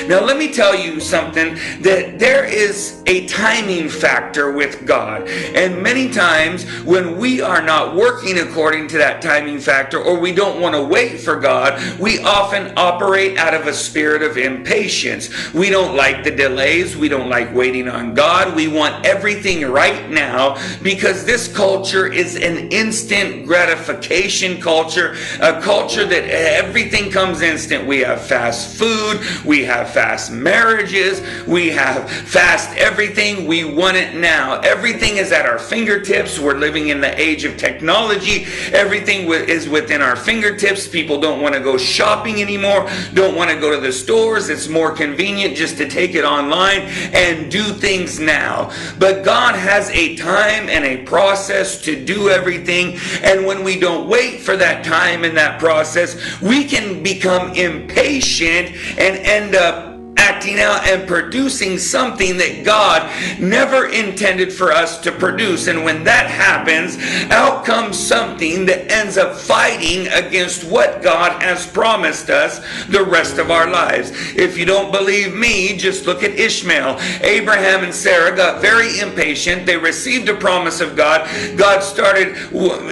Now, 0.07 0.23
let 0.23 0.37
me 0.37 0.51
tell 0.51 0.75
you 0.75 0.99
something 0.99 1.55
that 1.81 2.19
there 2.19 2.45
is 2.45 3.01
a 3.05 3.27
timing 3.27 3.89
factor 3.89 4.51
with 4.51 4.85
God. 4.85 5.27
And 5.27 5.81
many 5.81 6.09
times 6.09 6.65
when 6.83 7.17
we 7.17 7.41
are 7.41 7.61
not 7.61 7.95
working 7.95 8.39
according 8.39 8.87
to 8.89 8.97
that 8.97 9.21
timing 9.21 9.59
factor 9.59 10.01
or 10.01 10.19
we 10.19 10.33
don't 10.33 10.61
want 10.61 10.75
to 10.75 10.83
wait 10.83 11.19
for 11.19 11.39
God, 11.39 11.79
we 11.99 12.19
often 12.23 12.73
operate 12.77 13.37
out 13.37 13.53
of 13.53 13.67
a 13.67 13.73
spirit 13.73 14.23
of 14.23 14.37
impatience. 14.37 15.53
We 15.53 15.69
don't 15.69 15.95
like 15.95 16.23
the 16.23 16.31
delays. 16.31 16.95
We 16.95 17.09
don't 17.09 17.29
like 17.29 17.53
waiting 17.53 17.87
on 17.87 18.13
God. 18.13 18.55
We 18.55 18.67
want 18.67 19.05
everything 19.05 19.65
right 19.69 20.09
now 20.09 20.57
because 20.81 21.25
this 21.25 21.53
culture 21.53 22.11
is 22.11 22.35
an 22.35 22.69
instant 22.71 23.45
gratification 23.45 24.61
culture, 24.61 25.15
a 25.41 25.61
culture 25.61 26.05
that 26.05 26.23
everything 26.29 27.11
comes 27.11 27.41
instant. 27.41 27.85
We 27.85 27.99
have 27.99 28.25
fast 28.25 28.77
food, 28.77 29.42
we 29.45 29.63
have 29.65 29.89
fast 29.89 30.31
marriages, 30.31 31.21
we 31.47 31.69
have 31.69 32.09
fast 32.09 32.75
everything. 32.77 33.47
We 33.47 33.63
want 33.63 33.97
it 33.97 34.15
now. 34.15 34.59
Everything 34.61 35.17
is 35.17 35.31
at 35.31 35.45
our 35.45 35.59
fingertips. 35.59 36.39
We're 36.39 36.57
living 36.57 36.89
in 36.89 37.01
the 37.01 37.19
age 37.19 37.43
of 37.43 37.57
technology. 37.57 38.45
Everything 38.71 39.31
is 39.31 39.69
within 39.69 40.01
our 40.01 40.15
fingertips. 40.15 40.87
People 40.87 41.19
don't 41.19 41.41
want 41.41 41.55
to 41.55 41.61
go 41.61 41.77
shopping 41.77 42.41
anymore, 42.41 42.89
don't 43.13 43.35
want 43.35 43.49
to 43.49 43.59
go 43.59 43.73
to 43.73 43.79
the 43.79 43.91
stores. 43.91 44.49
It's 44.49 44.67
more 44.67 44.91
convenient 44.91 45.55
just 45.55 45.77
to 45.77 45.89
take 45.89 46.15
it 46.15 46.23
online 46.23 46.81
and 47.13 47.51
do 47.51 47.63
things 47.63 48.19
now. 48.19 48.71
But 48.99 49.23
God 49.23 49.55
has 49.55 49.89
a 49.89 50.15
time 50.15 50.69
and 50.69 50.85
a 50.85 51.03
process 51.03 51.81
to 51.81 52.03
do 52.03 52.29
everything. 52.29 52.97
And 53.23 53.45
when 53.45 53.63
we 53.63 53.79
don't 53.79 54.07
wait 54.07 54.41
for 54.41 54.57
that 54.57 54.83
time 54.83 55.23
and 55.23 55.35
that 55.37 55.59
process, 55.59 56.41
we 56.41 56.65
can 56.65 57.03
become 57.03 57.53
impatient 57.53 58.75
and 58.97 59.17
end 59.33 59.55
up 59.55 59.92
acting 60.23 60.59
out 60.59 60.87
and 60.87 61.07
producing 61.07 61.77
something 61.77 62.37
that 62.37 62.63
God 62.63 63.09
never 63.39 63.87
intended 63.87 64.53
for 64.53 64.71
us 64.71 64.99
to 65.01 65.11
produce. 65.11 65.67
And 65.67 65.83
when 65.83 66.05
that 66.05 66.27
happens, 66.27 66.97
out 67.29 67.65
comes 67.65 67.99
something 67.99 68.65
that 68.67 68.89
ends 68.89 69.17
up 69.17 69.35
fighting 69.35 70.07
against 70.07 70.63
what 70.63 71.03
God 71.03 71.41
has 71.43 71.67
promised 71.67 72.29
us 72.29 72.59
the 72.87 73.03
rest 73.03 73.37
of 73.37 73.51
our 73.51 73.69
lives. 73.69 74.11
If 74.35 74.57
you 74.57 74.65
don't 74.65 74.91
believe 74.91 75.35
me, 75.35 75.75
just 75.75 76.05
look 76.05 76.23
at 76.23 76.31
Ishmael. 76.31 76.99
Abraham 77.21 77.83
and 77.83 77.93
Sarah 77.93 78.35
got 78.35 78.61
very 78.61 78.99
impatient. 78.99 79.65
They 79.65 79.77
received 79.77 80.29
a 80.29 80.35
promise 80.35 80.79
of 80.79 80.95
God. 80.95 81.29
God 81.57 81.81
started 81.81 82.37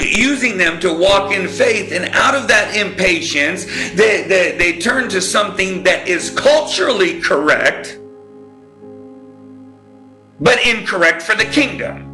using 0.02 0.58
them 0.58 0.80
to 0.82 0.94
walk 0.94 1.32
in 1.32 1.48
faith. 1.48 1.94
And 1.94 2.14
out 2.14 2.36
of 2.36 2.50
that 2.50 2.76
impatience, 2.76 3.66
they, 3.94 4.24
they, 4.28 4.58
they 4.58 4.80
turned 4.80 5.12
to 5.12 5.22
something 5.22 5.84
that 5.84 6.08
is 6.08 6.30
culturally 6.30 7.21
correct, 7.22 8.00
but 10.40 10.66
incorrect 10.66 11.22
for 11.22 11.36
the 11.36 11.46
kingdom. 11.46 12.12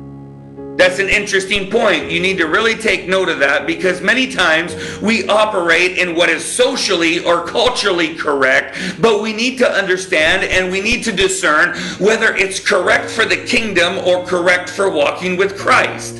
That's 0.77 0.99
an 0.99 1.09
interesting 1.09 1.71
point. 1.71 2.11
You 2.11 2.19
need 2.19 2.37
to 2.37 2.45
really 2.45 2.75
take 2.75 3.07
note 3.07 3.29
of 3.29 3.39
that 3.39 3.65
because 3.65 3.99
many 3.99 4.31
times 4.31 4.75
we 5.01 5.27
operate 5.27 5.97
in 5.97 6.15
what 6.15 6.29
is 6.29 6.45
socially 6.45 7.25
or 7.25 7.47
culturally 7.47 8.13
correct, 8.13 8.77
but 9.01 9.23
we 9.23 9.33
need 9.33 9.57
to 9.57 9.69
understand 9.69 10.43
and 10.43 10.71
we 10.71 10.79
need 10.79 11.03
to 11.05 11.11
discern 11.11 11.75
whether 11.99 12.35
it's 12.35 12.59
correct 12.59 13.09
for 13.09 13.25
the 13.25 13.37
kingdom 13.37 13.97
or 13.97 14.23
correct 14.23 14.69
for 14.69 14.91
walking 14.91 15.35
with 15.35 15.57
Christ. 15.57 16.17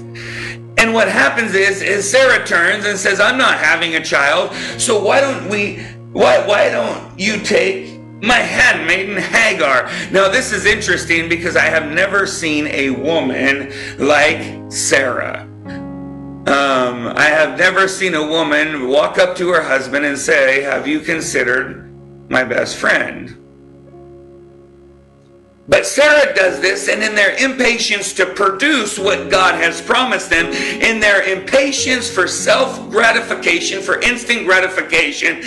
And 0.79 0.91
what 0.91 1.08
happens 1.08 1.53
is, 1.53 1.84
is 1.84 2.10
Sarah 2.10 2.44
turns 2.46 2.86
and 2.86 2.98
says, 2.98 3.20
I'm 3.20 3.38
not 3.38 3.60
having 3.60 3.96
a 3.96 4.03
child, 4.03 4.56
so 4.79 5.03
why 5.03 5.22
don't 5.22 5.50
we, 5.50 5.84
why, 6.13 6.46
why 6.48 6.70
don't 6.70 7.20
you 7.20 7.39
take 7.39 7.97
my 8.21 8.36
handmaiden 8.36 9.17
Hagar. 9.17 9.89
Now, 10.12 10.27
this 10.27 10.51
is 10.51 10.65
interesting 10.65 11.29
because 11.29 11.55
I 11.55 11.65
have 11.65 11.91
never 11.91 12.25
seen 12.25 12.67
a 12.67 12.89
woman 12.89 13.71
like 13.97 14.71
Sarah. 14.71 15.43
Um, 16.47 17.07
I 17.07 17.25
have 17.25 17.57
never 17.59 17.88
seen 17.88 18.13
a 18.13 18.25
woman 18.25 18.88
walk 18.88 19.17
up 19.17 19.36
to 19.38 19.50
her 19.50 19.62
husband 19.62 20.05
and 20.05 20.17
say, 20.17 20.62
Have 20.62 20.88
you 20.88 21.01
considered 21.01 21.93
my 22.29 22.43
best 22.43 22.77
friend? 22.77 23.47
But 25.69 25.86
Sarah 25.86 26.33
does 26.33 26.62
this, 26.62 26.88
and 26.88 27.03
in 27.03 27.13
their 27.13 27.36
impatience 27.43 28.13
to 28.13 28.25
produce 28.25 28.97
what 28.97 29.29
God 29.29 29.55
has 29.55 29.81
promised 29.81 30.29
them, 30.29 30.45
in 30.45 31.01
their 31.01 31.24
impatience 31.24 32.09
for 32.09 32.25
self 32.25 32.89
gratification, 32.89 33.81
for 33.81 34.00
instant 34.00 34.45
gratification, 34.45 35.41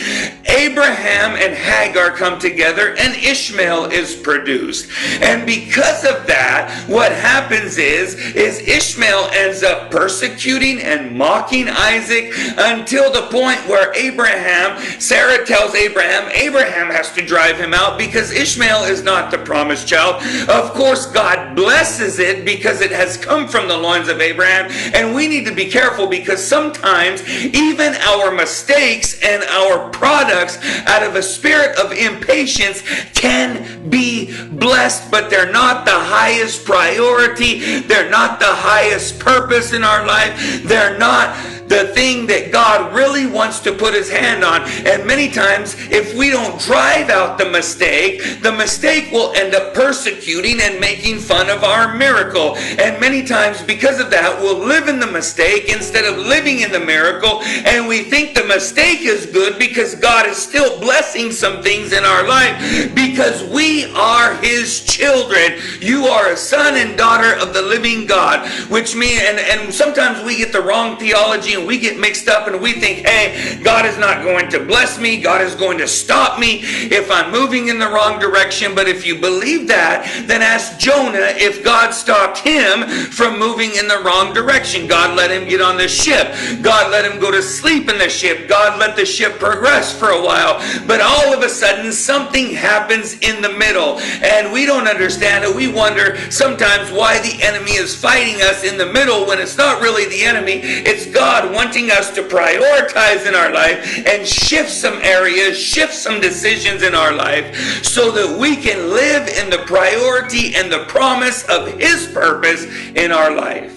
Abraham 0.47 1.37
and 1.37 1.55
Hagar 1.55 2.11
come 2.11 2.39
together, 2.39 2.95
and 2.99 3.17
Ishmael 3.17 3.87
is 3.87 4.15
produced. 4.15 4.91
And 5.23 5.47
because 5.47 6.05
of 6.05 6.27
that, 6.27 6.85
what 6.87 7.13
happens 7.13 7.79
is, 7.79 8.15
is 8.35 8.61
Ishmael 8.61 9.31
ends 9.33 9.63
up 9.63 9.91
persecuting 9.91 10.81
and 10.81 11.17
mocking 11.17 11.67
Isaac 11.67 12.35
until 12.59 13.11
the 13.11 13.23
point 13.31 13.59
where 13.67 13.95
Abraham, 13.95 14.79
Sarah 15.01 15.47
tells 15.47 15.75
Abraham, 15.75 16.31
Abraham 16.35 16.91
has 16.91 17.11
to 17.13 17.25
drive 17.25 17.57
him 17.57 17.73
out 17.73 17.97
because 17.97 18.33
Ishmael 18.33 18.85
is 18.85 19.03
not 19.03 19.31
the 19.31 19.39
promised 19.39 19.89
child. 19.89 20.10
Of 20.49 20.73
course, 20.73 21.07
God 21.07 21.55
blesses 21.55 22.19
it 22.19 22.45
because 22.45 22.81
it 22.81 22.91
has 22.91 23.17
come 23.17 23.47
from 23.49 23.69
the 23.69 23.77
loins 23.77 24.09
of 24.09 24.21
Abraham. 24.21 24.71
And 24.95 25.15
we 25.15 25.29
need 25.29 25.47
to 25.47 25.55
be 25.55 25.67
careful 25.67 26.07
because 26.07 26.45
sometimes 26.45 27.27
even 27.29 27.95
our 27.95 28.31
mistakes 28.31 29.21
and 29.23 29.43
our 29.45 29.91
products 29.91 30.59
out 30.87 31.03
of 31.03 31.17
a 31.17 31.23
spirit 31.23 31.79
of 31.79 31.93
impatience 31.93 32.83
can 33.15 33.89
be 33.91 34.37
blessed, 34.51 35.11
but 35.11 35.31
they're 35.31 35.53
not 35.53 35.85
the 35.85 35.91
highest 35.91 36.65
priority. 36.65 37.81
They're 37.81 38.11
not 38.11 38.41
the 38.41 38.47
highest 38.47 39.19
purpose 39.19 39.73
in 39.73 39.85
our 39.85 40.07
life. 40.07 40.63
They're 40.65 40.99
not 40.99 41.37
the 41.71 41.87
thing 41.95 42.27
that 42.27 42.51
God 42.51 42.93
really 42.93 43.27
wants 43.27 43.61
to 43.61 43.73
put 43.73 43.95
his 43.95 44.11
hand 44.11 44.43
on. 44.45 44.63
And 44.85 45.07
many 45.07 45.31
times, 45.31 45.77
if 45.89 46.17
we 46.17 46.29
don't 46.29 46.61
drive 46.61 47.11
out 47.11 47.39
the 47.39 47.49
mistake, 47.49 48.43
the 48.43 48.51
mistake 48.51 49.13
will 49.13 49.33
end 49.35 49.55
up 49.55 49.73
persecuting 49.73 50.61
and 50.61 50.81
making 50.81 51.21
fun 51.21 51.49
of 51.49 51.63
our 51.63 51.95
miracle. 51.95 52.57
And 52.57 53.01
many 53.01 53.25
times, 53.25 53.63
because 53.63 54.01
of 54.01 54.11
that, 54.11 54.37
we'll 54.41 54.59
live 54.59 54.89
in 54.89 54.99
the 54.99 55.07
mistake 55.07 55.73
instead 55.73 56.05
of 56.05 56.19
living 56.19 56.61
in 56.61 56.73
the 56.73 56.81
miracle. 56.81 57.41
And 57.45 57.87
we 57.87 58.03
think 58.03 58.35
the 58.35 58.45
mistake 58.45 59.03
is 59.03 59.27
good 59.27 59.57
because 59.57 59.95
God 59.95 60.27
is 60.27 60.37
still 60.37 60.81
blessing 60.81 61.31
some 61.31 61.63
things 61.63 61.93
in 61.93 62.05
our 62.05 62.27
life 62.27 62.95
because 62.97 63.45
we 63.45 63.95
are 63.95 64.35
his 64.43 64.83
children. 64.85 65.61
You 65.81 66.07
are 66.07 66.33
a 66.33 66.37
son 66.37 66.75
and 66.75 66.99
daughter 66.99 67.37
of 67.37 67.55
the 67.55 67.63
living 67.63 68.07
God, 68.07 68.49
which 68.69 68.97
means, 68.97 69.23
and, 69.23 69.39
and 69.39 69.73
sometimes 69.73 70.25
we 70.25 70.37
get 70.37 70.51
the 70.53 70.61
wrong 70.61 70.97
theology 70.97 71.60
and 71.61 71.69
we 71.69 71.79
get 71.79 71.99
mixed 71.99 72.29
up 72.29 72.49
and 72.49 72.61
we 72.61 72.73
think, 72.73 73.07
hey, 73.07 73.61
God 73.63 73.85
is 73.85 73.99
not 73.99 74.25
going 74.25 74.49
to 74.51 74.65
bless 74.65 74.99
me. 74.99 75.21
God 75.21 75.43
is 75.43 75.55
going 75.55 75.79
to 75.79 75.87
stop 75.87 76.39
me 76.39 76.61
if 76.91 77.11
I'm 77.11 77.31
moving 77.31 77.69
in 77.69 77.79
the 77.79 77.87
wrong 77.87 78.19
direction. 78.19 78.75
But 78.75 78.89
if 78.89 79.07
you 79.07 79.21
believe 79.21 79.69
that, 79.69 80.25
then 80.27 80.43
ask 80.43 80.79
Jonah 80.79 81.35
if 81.37 81.63
God 81.63 81.93
stopped 81.93 82.39
him 82.39 82.89
from 82.89 83.39
moving 83.39 83.75
in 83.77 83.87
the 83.89 84.01
wrong 84.05 84.33
direction. 84.33 84.87
God 84.87 85.17
let 85.17 85.31
him 85.31 85.47
get 85.49 85.61
on 85.61 85.77
the 85.77 85.87
ship. 85.87 86.33
God 86.63 86.91
let 86.91 87.05
him 87.05 87.21
go 87.21 87.31
to 87.31 87.43
sleep 87.43 87.89
in 87.91 87.99
the 87.99 88.09
ship. 88.09 88.49
God 88.49 88.79
let 88.79 88.97
the 88.97 89.05
ship 89.05 89.39
progress 89.39 89.97
for 89.97 90.11
a 90.11 90.23
while. 90.23 90.59
But 90.87 91.01
all 91.01 91.35
of 91.35 91.43
a 91.43 91.49
sudden, 91.49 91.93
something 91.93 92.55
happens 92.55 93.19
in 93.21 93.43
the 93.43 93.51
middle. 93.51 93.99
And 94.01 94.53
we 94.53 94.65
don't 94.65 94.89
understand 94.89 95.45
it. 95.45 95.55
We 95.55 95.71
wonder 95.71 96.17
sometimes 96.31 96.91
why 96.91 97.21
the 97.21 97.43
enemy 97.43 97.73
is 97.73 97.95
fighting 97.95 98.41
us 98.43 98.65
in 98.65 98.79
the 98.79 98.87
middle 98.87 99.27
when 99.27 99.39
it's 99.39 99.59
not 99.59 99.83
really 99.83 100.07
the 100.09 100.25
enemy. 100.25 100.61
It's 100.63 101.07
God 101.07 101.50
wanting 101.53 101.91
us 101.91 102.15
to 102.15 102.23
prioritize 102.23 103.27
in 103.27 103.35
our 103.35 103.53
life 103.53 104.07
and 104.07 104.27
shift 104.27 104.71
some 104.71 104.99
areas, 105.03 105.59
shift 105.59 105.95
some 105.95 106.21
decisions 106.21 106.83
in 106.83 106.95
our 106.95 107.13
life 107.13 107.85
so 107.85 108.11
that 108.11 108.39
we 108.39 108.57
can 108.57 108.91
live 108.91 109.29
in 109.29 109.51
the 109.51 109.59
priority 109.67 110.55
and 110.55 110.71
the 110.71 110.85
promise 110.87 111.49
of 111.49 111.69
His 111.79 112.07
purpose 112.09 112.65
in 112.95 113.13
our 113.13 113.35
life. 113.35 113.73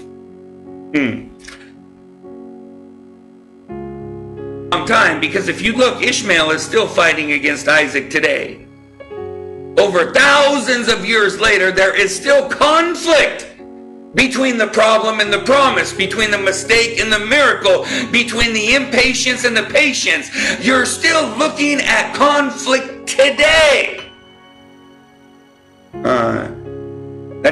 Hmm. 0.94 1.34
Time 4.86 5.22
because 5.22 5.48
if 5.48 5.62
you 5.62 5.72
look, 5.72 6.02
Ishmael 6.02 6.52
is 6.52 6.62
still 6.62 6.88
fighting 6.88 7.32
against 7.32 7.70
Isaac 7.70 8.10
today. 8.10 8.66
Over 9.78 10.12
thousands 10.12 10.90
of 10.90 11.06
years 11.06 11.40
later, 11.40 11.72
there 11.72 11.96
is 11.98 12.14
still 12.14 12.50
conflict 12.50 13.53
between 14.16 14.58
the 14.58 14.68
problem 14.68 15.20
and 15.20 15.32
the 15.32 15.40
promise, 15.40 15.94
between 15.94 16.32
the 16.32 16.38
mistake 16.38 17.00
and 17.00 17.12
the 17.12 17.20
miracle, 17.20 17.86
between 18.12 18.54
the 18.54 18.76
impatience 18.76 19.44
and 19.46 19.56
the 19.56 19.64
patience. 19.64 20.30
You're 20.64 20.86
still 20.86 21.28
looking 21.38 21.80
at 21.80 22.14
conflict 22.16 23.08
today. 23.08 24.03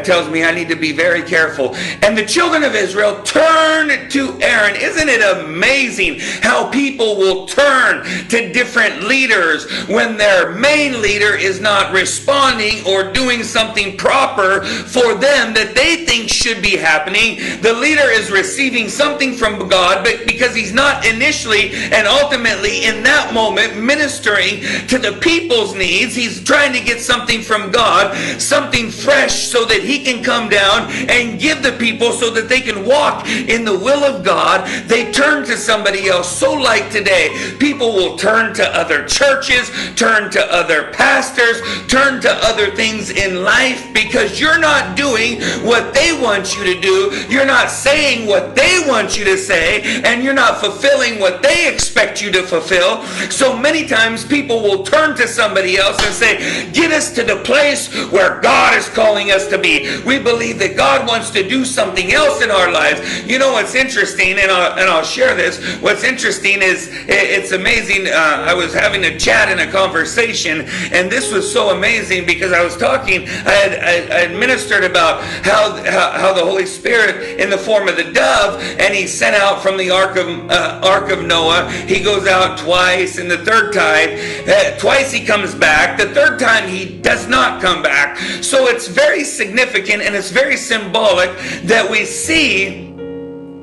That 0.01 0.11
tells 0.11 0.29
me 0.29 0.43
I 0.43 0.51
need 0.51 0.69
to 0.69 0.75
be 0.75 0.91
very 0.91 1.21
careful. 1.21 1.75
And 2.01 2.17
the 2.17 2.25
children 2.25 2.63
of 2.63 2.75
Israel 2.75 3.21
turned 3.23 4.11
to 4.11 4.39
Aaron. 4.41 4.75
Isn't 4.75 5.09
it 5.09 5.21
amazing 5.21 6.19
how 6.41 6.69
people 6.69 7.17
will 7.17 7.45
turn 7.45 8.03
to 8.29 8.51
different 8.51 9.03
leaders 9.03 9.69
when 9.87 10.17
their 10.17 10.51
main 10.51 11.01
leader 11.01 11.35
is 11.35 11.61
not 11.61 11.93
responding 11.93 12.85
or 12.85 13.11
doing 13.11 13.43
something 13.43 13.97
proper 13.97 14.63
for 14.65 15.15
them 15.15 15.53
that 15.53 15.73
they 15.75 16.05
think 16.05 16.29
should 16.29 16.61
be 16.61 16.75
happening? 16.75 17.37
The 17.61 17.73
leader 17.73 18.09
is 18.09 18.31
receiving 18.31 18.89
something 18.89 19.33
from 19.33 19.67
God, 19.67 20.03
but 20.03 20.25
because 20.25 20.55
he's 20.55 20.73
not 20.73 21.05
initially 21.05 21.73
and 21.73 22.07
ultimately 22.07 22.85
in 22.85 23.03
that 23.03 23.33
moment 23.33 23.77
ministering 23.81 24.61
to 24.87 24.97
the 24.97 25.17
people's 25.21 25.75
needs, 25.75 26.15
he's 26.15 26.43
trying 26.43 26.73
to 26.73 26.81
get 26.81 26.99
something 26.99 27.41
from 27.41 27.71
God, 27.71 28.15
something 28.39 28.89
fresh 28.89 29.47
so 29.47 29.65
that 29.65 29.81
that 29.81 29.87
he 29.91 30.03
can 30.03 30.23
come 30.23 30.47
down 30.47 30.89
and 31.09 31.37
give 31.37 31.61
the 31.61 31.73
people 31.73 32.13
so 32.13 32.29
that 32.31 32.47
they 32.47 32.61
can 32.61 32.85
walk 32.85 33.27
in 33.27 33.65
the 33.65 33.77
will 33.77 34.03
of 34.05 34.23
God, 34.23 34.65
they 34.87 35.11
turn 35.11 35.45
to 35.45 35.57
somebody 35.57 36.07
else. 36.07 36.31
So, 36.31 36.53
like 36.53 36.89
today, 36.89 37.55
people 37.59 37.93
will 37.93 38.17
turn 38.17 38.53
to 38.53 38.65
other 38.77 39.05
churches, 39.05 39.69
turn 39.95 40.31
to 40.31 40.41
other 40.53 40.91
pastors, 40.93 41.61
turn 41.87 42.21
to 42.21 42.31
other 42.45 42.73
things 42.73 43.09
in 43.09 43.43
life 43.43 43.93
because 43.93 44.39
you're 44.39 44.59
not 44.59 44.95
doing 44.95 45.41
what 45.65 45.93
they 45.93 46.17
want 46.21 46.55
you 46.55 46.63
to 46.63 46.79
do. 46.79 47.11
You're 47.29 47.45
not 47.45 47.69
saying 47.69 48.27
what 48.27 48.55
they 48.55 48.83
want 48.87 49.17
you 49.17 49.25
to 49.25 49.37
say, 49.37 50.01
and 50.03 50.23
you're 50.23 50.33
not 50.33 50.61
fulfilling 50.61 51.19
what 51.19 51.43
they 51.43 51.71
expect 51.71 52.21
you 52.21 52.31
to 52.31 52.43
fulfill. 52.43 53.03
So 53.29 53.57
many 53.57 53.85
times 53.85 54.23
people 54.23 54.61
will 54.61 54.83
turn 54.83 55.17
to 55.17 55.27
somebody 55.27 55.77
else 55.77 55.97
and 56.05 56.13
say, 56.13 56.71
Get 56.71 56.91
us 56.91 57.13
to 57.15 57.23
the 57.23 57.37
place 57.43 57.93
where 58.11 58.39
God 58.39 58.77
is 58.77 58.87
calling 58.89 59.31
us 59.31 59.47
to 59.49 59.57
be. 59.57 59.80
We 60.05 60.19
believe 60.19 60.59
that 60.59 60.75
God 60.75 61.07
wants 61.07 61.29
to 61.31 61.47
do 61.47 61.65
something 61.65 62.13
else 62.13 62.41
in 62.41 62.51
our 62.51 62.71
lives. 62.71 63.25
You 63.25 63.39
know 63.39 63.53
what's 63.53 63.75
interesting, 63.75 64.39
and 64.39 64.51
I'll, 64.51 64.79
and 64.79 64.89
I'll 64.89 65.03
share 65.03 65.35
this. 65.35 65.59
What's 65.81 66.03
interesting 66.03 66.61
is 66.61 66.89
it's 67.07 67.51
amazing. 67.51 68.07
Uh, 68.07 68.45
I 68.47 68.53
was 68.53 68.73
having 68.73 69.03
a 69.05 69.17
chat 69.17 69.49
and 69.49 69.59
a 69.59 69.71
conversation, 69.71 70.61
and 70.91 71.11
this 71.11 71.31
was 71.31 71.51
so 71.51 71.69
amazing 71.69 72.25
because 72.25 72.51
I 72.51 72.63
was 72.63 72.77
talking, 72.77 73.23
I 73.23 73.51
had, 73.51 74.11
I, 74.11 74.23
I 74.23 74.27
ministered 74.27 74.83
about 74.83 75.23
how, 75.43 75.75
how, 75.83 76.11
how, 76.11 76.33
the 76.33 76.43
Holy 76.43 76.65
Spirit, 76.65 77.39
in 77.39 77.49
the 77.49 77.57
form 77.57 77.87
of 77.87 77.97
the 77.97 78.11
dove, 78.11 78.61
and 78.79 78.93
he 78.93 79.07
sent 79.07 79.35
out 79.35 79.61
from 79.61 79.77
the 79.77 79.89
ark 79.89 80.15
of, 80.17 80.27
uh, 80.49 80.81
ark 80.83 81.11
of 81.11 81.25
Noah. 81.25 81.69
He 81.71 82.03
goes 82.03 82.27
out 82.27 82.57
twice, 82.57 83.17
and 83.17 83.29
the 83.29 83.39
third 83.39 83.73
time, 83.73 84.09
uh, 84.47 84.77
twice 84.77 85.11
he 85.11 85.25
comes 85.25 85.55
back. 85.55 85.97
The 85.97 86.09
third 86.09 86.39
time 86.39 86.67
he 86.67 86.97
does 86.99 87.27
not 87.27 87.61
come 87.61 87.81
back. 87.81 88.17
So 88.41 88.67
it's 88.67 88.87
very 88.87 89.23
significant 89.23 89.70
significant 89.71 90.03
and 90.03 90.15
it's 90.15 90.31
very 90.31 90.57
symbolic 90.57 91.29
that 91.63 91.87
we 91.89 92.05
see 92.05 92.87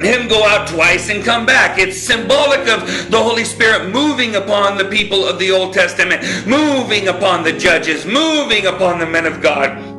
him 0.01 0.29
go 0.29 0.47
out 0.47 0.69
twice 0.69 1.11
and 1.11 1.25
come 1.25 1.45
back. 1.45 1.79
It's 1.79 1.99
symbolic 2.01 2.61
of 2.69 3.11
the 3.11 3.19
Holy 3.19 3.45
Spirit 3.45 3.93
moving 3.93 4.37
upon 4.37 4.79
the 4.79 4.85
people 4.85 5.27
of 5.27 5.39
the 5.39 5.51
Old 5.51 5.75
Testament, 5.75 6.23
moving 6.47 7.09
upon 7.09 7.43
the 7.43 7.53
judges, 7.53 8.07
moving 8.07 8.67
upon 8.67 9.01
the 9.01 9.07
men 9.07 9.27
of 9.27 9.43
God 9.43 9.98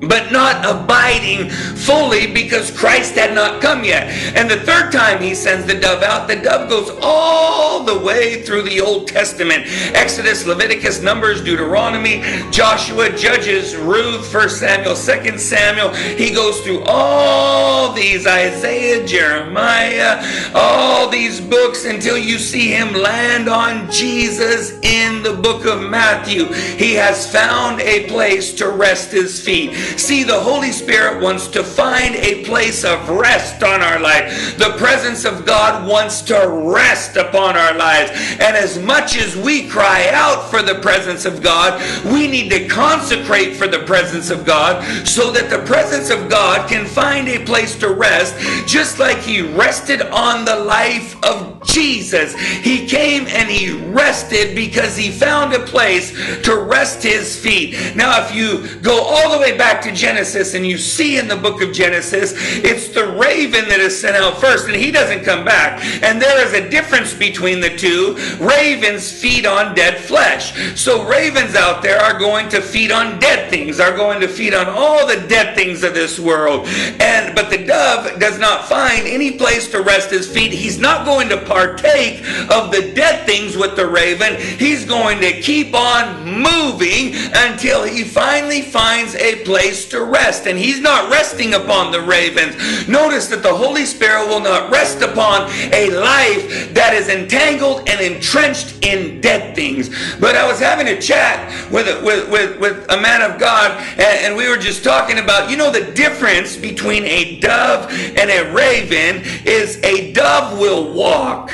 but 0.00 0.32
not 0.32 0.64
abiding 0.64 1.50
fully 1.50 2.32
because 2.32 2.70
Christ 2.70 3.14
had 3.14 3.34
not 3.34 3.60
come 3.60 3.84
yet. 3.84 4.08
And 4.34 4.50
the 4.50 4.56
third 4.56 4.92
time 4.92 5.20
he 5.20 5.34
sends 5.34 5.66
the 5.66 5.78
dove 5.78 6.02
out, 6.02 6.26
the 6.26 6.36
dove 6.36 6.68
goes 6.68 6.90
all 7.02 7.84
the 7.84 7.98
way 7.98 8.42
through 8.42 8.62
the 8.62 8.80
Old 8.80 9.08
Testament 9.08 9.64
Exodus, 9.94 10.46
Leviticus, 10.46 11.02
Numbers, 11.02 11.42
Deuteronomy, 11.44 12.22
Joshua, 12.50 13.10
Judges, 13.10 13.76
Ruth, 13.76 14.32
1 14.32 14.48
Samuel, 14.48 14.94
2 14.94 15.38
Samuel. 15.38 15.92
He 15.94 16.32
goes 16.32 16.60
through 16.60 16.82
all 16.86 17.92
these 17.92 18.26
Isaiah, 18.26 19.06
Jeremiah, 19.06 20.24
all 20.54 21.08
these 21.08 21.40
books 21.40 21.84
until 21.84 22.16
you 22.16 22.38
see 22.38 22.68
him 22.68 22.94
land 22.94 23.48
on 23.48 23.90
Jesus 23.90 24.72
in 24.82 25.22
the 25.22 25.34
book 25.34 25.66
of 25.66 25.82
Matthew. 25.82 26.46
He 26.52 26.94
has 26.94 27.30
found 27.30 27.80
a 27.80 28.06
place 28.08 28.54
to 28.54 28.70
rest 28.70 29.10
his 29.10 29.40
feet. 29.42 29.72
See, 29.96 30.24
the 30.24 30.38
Holy 30.38 30.72
Spirit 30.72 31.22
wants 31.22 31.48
to 31.48 31.62
find 31.62 32.14
a 32.16 32.44
place 32.44 32.84
of 32.84 33.08
rest 33.08 33.62
on 33.62 33.82
our 33.82 34.00
life. 34.00 34.56
The 34.58 34.74
presence 34.76 35.24
of 35.24 35.46
God 35.46 35.86
wants 35.86 36.22
to 36.22 36.48
rest 36.72 37.16
upon 37.16 37.56
our 37.56 37.74
lives. 37.74 38.10
And 38.40 38.56
as 38.56 38.78
much 38.78 39.16
as 39.16 39.36
we 39.36 39.68
cry 39.68 40.08
out 40.12 40.50
for 40.50 40.62
the 40.62 40.76
presence 40.76 41.24
of 41.24 41.42
God, 41.42 41.80
we 42.04 42.26
need 42.26 42.50
to 42.50 42.68
consecrate 42.68 43.56
for 43.56 43.66
the 43.66 43.80
presence 43.80 44.30
of 44.30 44.44
God 44.44 44.84
so 45.06 45.30
that 45.32 45.50
the 45.50 45.64
presence 45.66 46.10
of 46.10 46.28
God 46.28 46.68
can 46.68 46.86
find 46.86 47.28
a 47.28 47.44
place 47.44 47.76
to 47.78 47.90
rest, 47.90 48.38
just 48.66 48.98
like 48.98 49.18
He 49.18 49.42
rested 49.42 50.02
on 50.02 50.44
the 50.44 50.56
life 50.56 51.22
of 51.24 51.62
Jesus. 51.64 52.38
He 52.38 52.86
came 52.86 53.26
and 53.28 53.48
He 53.48 53.72
rested 53.90 54.54
because 54.54 54.96
He 54.96 55.10
found 55.10 55.52
a 55.52 55.60
place 55.60 56.12
to 56.42 56.56
rest 56.56 57.02
His 57.02 57.38
feet. 57.38 57.96
Now, 57.96 58.24
if 58.24 58.34
you 58.34 58.80
go 58.80 59.02
all 59.02 59.32
the 59.32 59.38
way 59.38 59.56
back 59.56 59.79
to 59.82 59.92
Genesis 59.92 60.54
and 60.54 60.66
you 60.66 60.78
see 60.78 61.18
in 61.18 61.28
the 61.28 61.36
book 61.36 61.62
of 61.62 61.72
Genesis, 61.72 62.34
it's 62.36 62.88
the 62.88 63.06
raven 63.06 63.68
that 63.68 63.80
is 63.80 63.98
sent 63.98 64.16
out 64.16 64.40
first, 64.40 64.66
and 64.66 64.76
he 64.76 64.90
doesn't 64.90 65.24
come 65.24 65.44
back. 65.44 65.82
And 66.02 66.20
there 66.20 66.44
is 66.46 66.52
a 66.52 66.68
difference 66.68 67.14
between 67.14 67.60
the 67.60 67.76
two. 67.76 68.16
Ravens 68.38 69.10
feed 69.10 69.46
on 69.46 69.74
dead 69.74 69.98
flesh. 69.98 70.78
So 70.78 71.06
ravens 71.06 71.54
out 71.54 71.82
there 71.82 72.00
are 72.00 72.18
going 72.18 72.48
to 72.50 72.60
feed 72.60 72.92
on 72.92 73.18
dead 73.18 73.50
things, 73.50 73.80
are 73.80 73.96
going 73.96 74.20
to 74.20 74.28
feed 74.28 74.54
on 74.54 74.68
all 74.68 75.06
the 75.06 75.26
dead 75.28 75.54
things 75.54 75.82
of 75.82 75.94
this 75.94 76.18
world. 76.18 76.66
And 77.00 77.34
but 77.34 77.50
the 77.50 77.64
dove 77.64 78.18
does 78.18 78.38
not 78.38 78.68
find 78.68 79.06
any 79.06 79.32
place 79.32 79.68
to 79.70 79.82
rest 79.82 80.10
his 80.10 80.30
feet. 80.30 80.52
He's 80.52 80.78
not 80.78 81.04
going 81.04 81.28
to 81.28 81.36
partake 81.36 82.20
of 82.50 82.70
the 82.70 82.92
dead 82.94 83.26
things 83.26 83.56
with 83.56 83.76
the 83.76 83.86
raven. 83.86 84.36
He's 84.40 84.84
going 84.84 85.20
to 85.20 85.40
keep 85.40 85.74
on 85.74 86.24
moving 86.24 87.14
until 87.34 87.84
he 87.84 88.04
finally 88.04 88.62
finds 88.62 89.14
a 89.14 89.44
place 89.44 89.69
to 89.90 90.04
rest. 90.04 90.46
And 90.46 90.58
he's 90.58 90.80
not 90.80 91.10
resting 91.10 91.54
upon 91.54 91.92
the 91.92 92.00
ravens. 92.00 92.88
Notice 92.88 93.28
that 93.28 93.42
the 93.42 93.54
Holy 93.54 93.84
Spirit 93.84 94.28
will 94.28 94.40
not 94.40 94.70
rest 94.70 95.02
upon 95.02 95.50
a 95.72 95.90
life 95.90 96.74
that 96.74 96.92
is 96.94 97.08
entangled 97.08 97.88
and 97.88 98.00
entrenched 98.00 98.84
in 98.84 99.20
dead 99.20 99.54
things. 99.54 99.88
But 100.18 100.36
I 100.36 100.46
was 100.46 100.58
having 100.58 100.88
a 100.88 101.00
chat 101.00 101.70
with 101.70 101.86
a, 101.88 102.04
with, 102.04 102.30
with, 102.30 102.60
with 102.60 102.90
a 102.90 103.00
man 103.00 103.22
of 103.22 103.38
God, 103.38 103.72
and, 103.92 104.00
and 104.00 104.36
we 104.36 104.48
were 104.48 104.56
just 104.56 104.84
talking 104.84 105.18
about, 105.18 105.50
you 105.50 105.56
know, 105.56 105.70
the 105.70 105.92
difference 105.92 106.56
between 106.56 107.04
a 107.04 107.40
dove 107.40 107.90
and 107.90 108.30
a 108.30 108.52
raven 108.52 109.22
is 109.44 109.78
a 109.82 110.12
dove 110.12 110.58
will 110.58 110.92
walk 110.92 111.50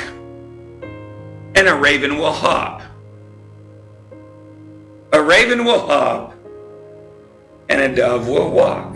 and 1.57 1.67
a 1.67 1.75
raven 1.75 2.17
will 2.17 2.31
hop. 2.31 2.81
A 5.13 5.21
raven 5.21 5.65
will 5.65 5.87
hop 5.87 6.36
and 7.69 7.81
a 7.81 7.95
dove 7.95 8.27
will 8.27 8.51
walk. 8.51 8.95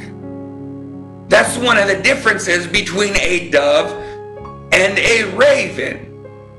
That's 1.29 1.57
one 1.57 1.77
of 1.77 1.87
the 1.87 2.01
differences 2.01 2.67
between 2.67 3.15
a 3.17 3.49
dove 3.49 3.91
and 4.73 4.97
a 4.99 5.35
raven. 5.35 6.10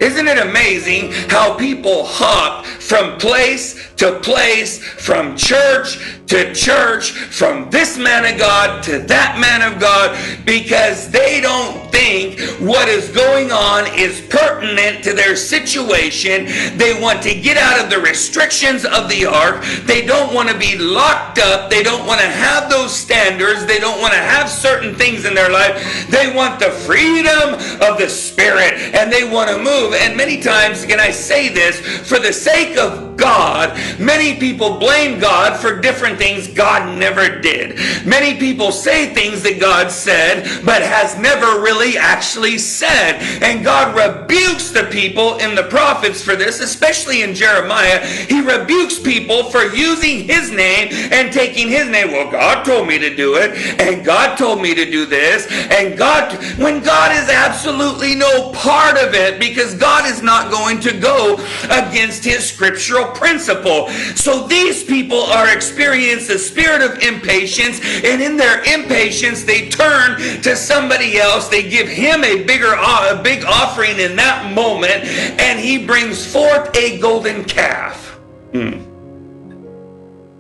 Isn't 0.03 0.27
it 0.27 0.39
amazing 0.39 1.13
how 1.31 1.55
people 1.57 2.05
hop 2.05 2.67
from 2.67 3.19
place 3.19 3.89
to 3.99 4.19
place, 4.19 4.83
from 4.83 5.37
church 5.37 6.19
to 6.27 6.53
church, 6.53 7.13
from 7.13 7.71
this 7.71 7.97
man 7.99 8.25
of 8.25 8.37
God 8.37 8.83
to 8.85 8.99
that 8.99 9.39
man 9.39 9.63
of 9.63 9.79
God, 9.81 10.19
because 10.45 11.09
they 11.11 11.41
don't 11.41 11.93
think 11.93 12.41
what 12.59 12.89
is 12.89 13.11
going 13.11 13.53
on 13.53 13.87
is 13.95 14.21
pertinent 14.29 15.05
to 15.05 15.13
their 15.13 15.37
situation. 15.37 16.47
They 16.77 16.99
want 17.01 17.23
to 17.23 17.39
get 17.39 17.57
out 17.57 17.85
of 17.85 17.91
the 17.91 18.01
restrictions 18.01 18.85
of 18.85 19.09
the 19.09 19.27
ark. 19.27 19.63
They 19.85 20.05
don't 20.05 20.35
want 20.35 20.49
to 20.49 20.59
be 20.59 20.77
locked 20.79 21.39
up. 21.39 21.71
They 21.71 21.83
don't 21.83 22.07
want 22.07 22.21
to 22.21 22.27
have 22.27 22.69
those 22.69 22.93
standards. 22.97 23.67
They 23.67 23.79
don't 23.79 24.01
want 24.01 24.15
to 24.15 24.19
have 24.19 24.49
certain 24.49 24.95
things 24.97 25.27
in 25.27 25.35
their 25.35 25.51
life. 25.51 26.09
They 26.09 26.35
want 26.35 26.59
the 26.59 26.71
freedom 26.71 27.55
of 27.81 27.99
the 27.99 28.09
Spirit 28.09 28.75
and 28.95 29.13
they 29.13 29.29
want 29.29 29.51
to 29.51 29.59
move. 29.59 29.92
And 29.93 30.17
many 30.17 30.41
times, 30.41 30.85
can 30.85 30.99
I 31.01 31.11
say 31.11 31.49
this, 31.49 31.81
for 32.09 32.19
the 32.19 32.33
sake 32.33 32.77
of 32.79 33.12
God, 33.23 33.79
many 34.01 34.35
people 34.37 34.79
blame 34.79 35.21
God 35.21 35.57
for 35.57 35.81
different 35.81 36.19
things 36.19 36.49
God 36.49 36.99
never 36.99 37.39
did. 37.39 37.79
Many 38.05 38.37
people 38.37 38.73
say 38.73 39.15
things 39.15 39.45
that 39.45 39.61
God 39.61 39.93
said, 39.93 40.65
but 40.65 40.83
has 40.83 41.17
never 41.17 41.61
really 41.61 41.97
actually 41.97 42.59
said. 42.59 43.21
And 43.41 43.65
God 43.65 43.95
rebukes 43.95 44.71
the 44.71 44.89
people 44.91 45.37
in 45.37 45.55
the 45.55 45.63
prophets 45.63 46.21
for 46.21 46.35
this, 46.35 46.59
especially 46.59 47.23
in 47.23 47.33
Jeremiah. 47.33 48.05
He 48.05 48.41
rebukes 48.41 48.99
people 48.99 49.45
for 49.51 49.73
using 49.73 50.25
his 50.25 50.51
name 50.51 50.89
and 51.13 51.33
taking 51.33 51.69
his 51.69 51.89
name. 51.89 52.11
Well, 52.11 52.29
God 52.29 52.65
told 52.65 52.89
me 52.89 52.99
to 52.99 53.15
do 53.15 53.37
it, 53.37 53.53
and 53.81 54.05
God 54.05 54.37
told 54.37 54.61
me 54.61 54.75
to 54.75 54.85
do 54.85 55.07
this, 55.07 55.47
and 55.71 55.97
God, 55.97 56.33
when 56.59 56.83
God 56.83 57.13
is 57.13 57.29
absolutely 57.29 58.17
no 58.17 58.51
part 58.51 58.97
of 58.99 59.15
it, 59.15 59.39
because 59.39 59.77
God 59.77 60.07
is 60.11 60.23
not 60.23 60.51
going 60.51 60.81
to 60.81 60.99
go 60.99 61.35
against 61.71 62.25
his 62.25 62.49
scriptural 62.49 63.12
principle. 63.15 63.89
So 64.15 64.47
these 64.47 64.85
people 64.85 65.21
are 65.21 65.55
experiencing 65.55 66.33
the 66.33 66.39
spirit 66.39 66.83
of 66.83 66.99
impatience, 67.03 67.81
and 68.05 68.23
in 68.23 68.37
their 68.37 68.61
impatience, 68.65 69.45
they 69.45 69.69
turn 69.69 70.21
to 70.43 70.57
somebody 70.57 71.19
else. 71.19 71.49
They 71.49 71.69
give 71.69 71.89
him 71.89 72.25
a 72.25 72.45
bigger, 72.45 72.73
a 72.75 73.21
big 73.23 73.45
offering 73.45 73.99
in 73.99 74.17
that 74.17 74.53
moment, 74.55 75.05
and 75.41 75.61
he 75.61 75.85
brings 75.85 76.31
forth 76.31 76.75
a 76.77 76.99
golden 76.99 77.45
calf. 77.45 78.19
Hmm. 78.53 78.83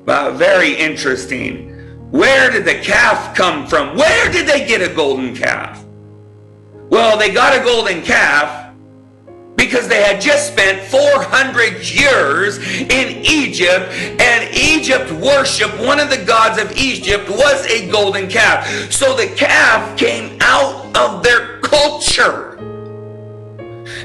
Wow, 0.04 0.32
very 0.32 0.74
interesting. 0.76 1.70
Where 2.10 2.50
did 2.50 2.64
the 2.64 2.74
calf 2.74 3.34
come 3.36 3.66
from? 3.66 3.96
Where 3.96 4.30
did 4.30 4.46
they 4.46 4.66
get 4.66 4.82
a 4.82 4.92
golden 4.94 5.34
calf? 5.34 5.84
Well, 6.90 7.16
they 7.16 7.32
got 7.32 7.58
a 7.58 7.64
golden 7.64 8.02
calf 8.02 8.71
because 9.62 9.86
they 9.86 10.02
had 10.02 10.20
just 10.20 10.52
spent 10.52 10.82
400 10.90 11.88
years 11.88 12.58
in 12.58 13.22
Egypt, 13.24 13.92
and 14.20 14.52
Egypt 14.52 15.12
worshiped 15.12 15.78
one 15.78 16.00
of 16.00 16.10
the 16.10 16.24
gods 16.24 16.60
of 16.60 16.76
Egypt 16.76 17.30
was 17.30 17.64
a 17.66 17.88
golden 17.88 18.28
calf. 18.28 18.66
So 18.92 19.14
the 19.14 19.28
calf 19.36 19.96
came 19.96 20.36
out 20.40 20.96
of 20.96 21.22
their 21.22 21.60
culture. 21.60 22.51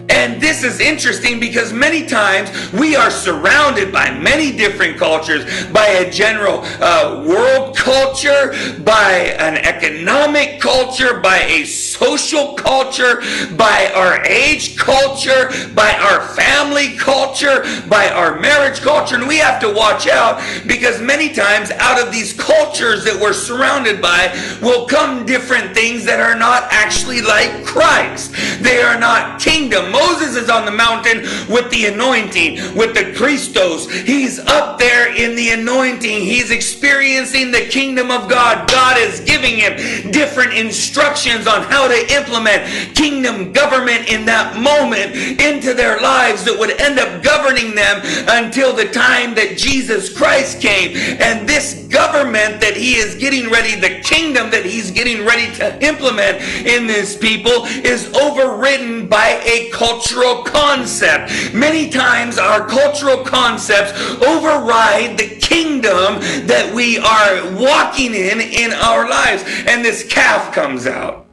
And 0.10 0.42
this 0.42 0.64
is 0.64 0.80
interesting 0.80 1.40
because 1.40 1.74
many 1.74 2.06
times 2.06 2.72
we 2.72 2.96
are 2.96 3.12
surrounded 3.12 3.92
by 3.92 4.10
many 4.12 4.56
different 4.56 4.98
cultures, 4.98 5.44
by 5.68 5.86
a 5.86 6.10
general 6.12 6.62
uh, 6.82 7.24
world 7.28 7.76
culture, 7.76 8.54
by 8.84 9.36
an 9.38 9.58
economic 9.58 10.62
culture, 10.62 11.20
by 11.20 11.40
a 11.40 11.66
social 11.66 12.54
culture, 12.54 13.22
by 13.56 13.92
our 13.94 14.24
age 14.26 14.78
culture, 14.78 15.50
by 15.74 15.92
our 15.94 16.22
family 16.36 16.96
culture, 16.98 17.64
by 17.90 18.08
our 18.10 18.40
marriage 18.40 18.80
culture. 18.80 19.16
And 19.16 19.28
we 19.28 19.38
have 19.38 19.60
to 19.62 19.74
watch 19.74 20.08
out 20.08 20.42
because 20.68 21.02
many 21.02 21.34
times 21.34 21.72
out 21.72 22.02
of 22.02 22.14
these 22.14 22.34
cultures 22.34 23.04
that 23.04 23.20
we're 23.20 23.34
surrounded 23.34 24.02
by 24.02 24.32
will 24.62 24.88
come 24.88 25.26
different 25.26 25.74
things 25.76 26.06
that 26.06 26.20
are 26.22 26.36
not 26.36 26.64
actually 26.72 27.22
like 27.22 27.66
Christ. 27.66 28.34
They 28.62 28.82
are 28.82 29.00
not 29.00 29.42
kingdom. 29.42 29.92
Moses 30.00 30.36
is 30.36 30.50
on 30.50 30.66
the 30.66 30.72
mountain 30.72 31.22
with 31.50 31.70
the 31.72 31.86
anointing, 31.86 32.76
with 32.76 32.94
the 32.94 33.14
Christos. 33.16 33.92
He's 33.92 34.40
up 34.40 34.78
there 34.78 35.14
in 35.16 35.36
the 35.36 35.50
anointing. 35.50 36.22
He's 36.22 36.52
experiencing 36.52 37.52
the 37.52 37.62
kingdom 37.62 38.12
of 38.12 38.30
God. 38.30 38.70
God 38.70 38.98
is 38.98 39.22
giving 39.22 39.56
him 39.58 40.12
different 40.12 40.54
instructions 40.54 41.48
on 41.48 41.64
how 41.64 41.88
to 41.88 42.14
implement 42.14 42.96
kingdom 42.96 43.52
government 43.52 44.08
in 44.10 44.26
that 44.26 44.58
moment 44.58 45.16
into 45.42 45.74
their 45.74 46.00
lives 46.00 46.44
that 46.46 46.58
would 46.58 46.80
end 46.80 47.00
up 47.00 47.24
governing 47.24 47.74
them 47.74 48.02
until 48.30 48.76
the 48.76 48.86
time 48.86 49.34
that 49.36 49.58
Jesus 49.58 50.16
Christ 50.16 50.62
came. 50.62 50.96
And 51.20 51.48
this 51.48 51.88
government 51.90 52.62
that 52.62 52.76
he 52.76 52.96
is 52.96 53.16
getting 53.16 53.50
ready, 53.50 53.80
the 53.80 54.02
kingdom 54.02 54.52
that 54.52 54.66
he's 54.66 54.92
getting 54.92 55.26
ready 55.26 55.52
to 55.56 55.84
implement 55.84 56.42
in 56.66 56.86
this 56.86 57.18
people 57.18 57.66
is 57.66 58.14
overridden 58.14 59.08
by 59.08 59.42
a 59.44 59.70
cultural 59.88 60.44
concept. 60.44 61.54
Many 61.54 61.90
times 61.90 62.38
our 62.38 62.68
cultural 62.68 63.24
concepts 63.24 63.92
override 64.22 65.18
the 65.18 65.38
kingdom 65.40 66.20
that 66.46 66.74
we 66.76 66.98
are 66.98 67.56
walking 67.56 68.14
in 68.14 68.42
in 68.42 68.74
our 68.74 69.10
lives. 69.10 69.44
And 69.66 69.86
this 69.86 70.04
calf 70.04 70.54
comes 70.54 70.88
out. 70.88 71.26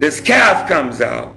This 0.00 0.20
calf 0.20 0.68
comes 0.68 1.00
out. 1.00 1.36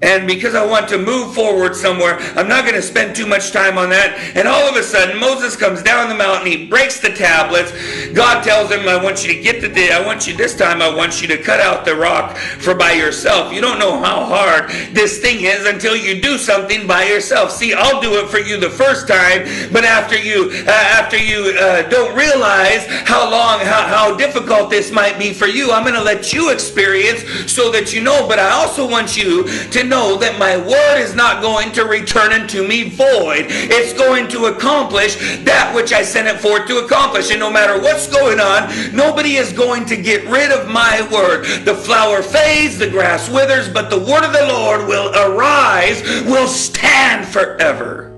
And 0.00 0.28
because 0.28 0.54
I 0.54 0.64
want 0.64 0.88
to 0.90 0.98
move 0.98 1.34
forward 1.34 1.74
somewhere, 1.74 2.18
I'm 2.36 2.46
not 2.46 2.62
going 2.62 2.76
to 2.76 2.82
spend 2.82 3.16
too 3.16 3.26
much 3.26 3.50
time 3.50 3.76
on 3.78 3.90
that. 3.90 4.16
And 4.36 4.46
all 4.46 4.68
of 4.68 4.76
a 4.76 4.82
sudden, 4.82 5.18
Moses 5.18 5.56
comes 5.56 5.82
down 5.82 6.08
the 6.08 6.14
mountain. 6.14 6.46
He 6.46 6.68
breaks 6.68 7.00
the 7.00 7.08
tablets. 7.10 7.72
God 8.12 8.44
tells 8.44 8.70
him, 8.70 8.88
I 8.88 9.02
want 9.02 9.26
you 9.26 9.34
to 9.34 9.40
get 9.40 9.60
the 9.60 9.68
day. 9.68 9.90
I 9.90 10.04
want 10.04 10.28
you 10.28 10.36
this 10.36 10.56
time, 10.56 10.82
I 10.82 10.94
want 10.94 11.20
you 11.20 11.26
to 11.28 11.36
cut 11.36 11.58
out 11.58 11.84
the 11.84 11.96
rock 11.96 12.36
for 12.36 12.76
by 12.76 12.92
yourself. 12.92 13.52
You 13.52 13.60
don't 13.60 13.80
know 13.80 13.98
how 13.98 14.24
hard 14.24 14.70
this 14.94 15.18
thing 15.18 15.44
is 15.44 15.66
until 15.66 15.96
you 15.96 16.20
do 16.22 16.38
something 16.38 16.86
by 16.86 17.04
yourself. 17.04 17.50
See, 17.50 17.74
I'll 17.74 18.00
do 18.00 18.20
it 18.20 18.28
for 18.28 18.38
you 18.38 18.56
the 18.56 18.70
first 18.70 19.08
time, 19.08 19.48
but 19.72 19.84
after 19.84 20.16
you, 20.16 20.50
uh, 20.64 20.70
after 20.70 21.16
you 21.16 21.56
uh, 21.58 21.88
don't 21.88 22.16
realize 22.16 22.86
how 22.86 23.28
long, 23.28 23.60
how, 23.60 23.86
how 23.88 24.16
difficult 24.16 24.70
this 24.70 24.92
might 24.92 25.18
be 25.18 25.32
for 25.32 25.46
you, 25.46 25.72
I'm 25.72 25.82
going 25.82 25.96
to 25.96 26.02
let 26.02 26.32
you 26.32 26.52
experience 26.52 27.50
so 27.50 27.72
that 27.72 27.92
you 27.92 28.00
know. 28.00 28.28
But 28.28 28.38
I 28.38 28.50
also 28.50 28.88
want 28.88 29.16
you 29.16 29.48
to 29.70 29.87
know 29.88 30.16
that 30.18 30.38
my 30.38 30.56
word 30.56 30.98
is 30.98 31.14
not 31.14 31.42
going 31.42 31.72
to 31.72 31.84
return 31.84 32.32
unto 32.32 32.66
me 32.66 32.90
void. 32.90 33.46
It's 33.48 33.92
going 33.92 34.28
to 34.28 34.46
accomplish 34.46 35.16
that 35.44 35.72
which 35.74 35.92
I 35.92 36.02
sent 36.02 36.28
it 36.28 36.40
forth 36.40 36.66
to 36.68 36.84
accomplish. 36.84 37.30
And 37.30 37.40
no 37.40 37.50
matter 37.50 37.80
what's 37.80 38.06
going 38.06 38.40
on, 38.40 38.94
nobody 38.94 39.36
is 39.36 39.52
going 39.52 39.86
to 39.86 39.96
get 39.96 40.26
rid 40.26 40.52
of 40.52 40.68
my 40.68 41.06
word. 41.12 41.44
The 41.64 41.74
flower 41.74 42.22
fades, 42.22 42.78
the 42.78 42.90
grass 42.90 43.28
withers, 43.28 43.68
but 43.68 43.90
the 43.90 43.98
word 43.98 44.24
of 44.24 44.32
the 44.32 44.46
Lord 44.46 44.86
will 44.86 45.12
arise, 45.14 46.02
will 46.24 46.48
stand 46.48 47.26
forever. 47.26 48.14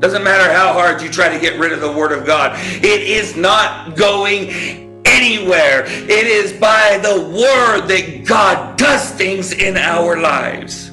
Doesn't 0.00 0.22
matter 0.22 0.52
how 0.52 0.72
hard 0.72 1.02
you 1.02 1.08
try 1.08 1.28
to 1.28 1.40
get 1.40 1.58
rid 1.58 1.72
of 1.72 1.80
the 1.80 1.90
Word 1.90 2.12
of 2.12 2.24
God, 2.24 2.52
it 2.56 3.02
is 3.02 3.36
not 3.36 3.96
going 3.96 4.87
anywhere. 5.18 5.84
It 5.86 6.26
is 6.26 6.52
by 6.52 6.98
the 7.02 7.20
word 7.20 7.88
that 7.88 8.24
God 8.24 8.78
does 8.78 9.10
things 9.12 9.52
in 9.52 9.76
our 9.76 10.20
lives. 10.20 10.90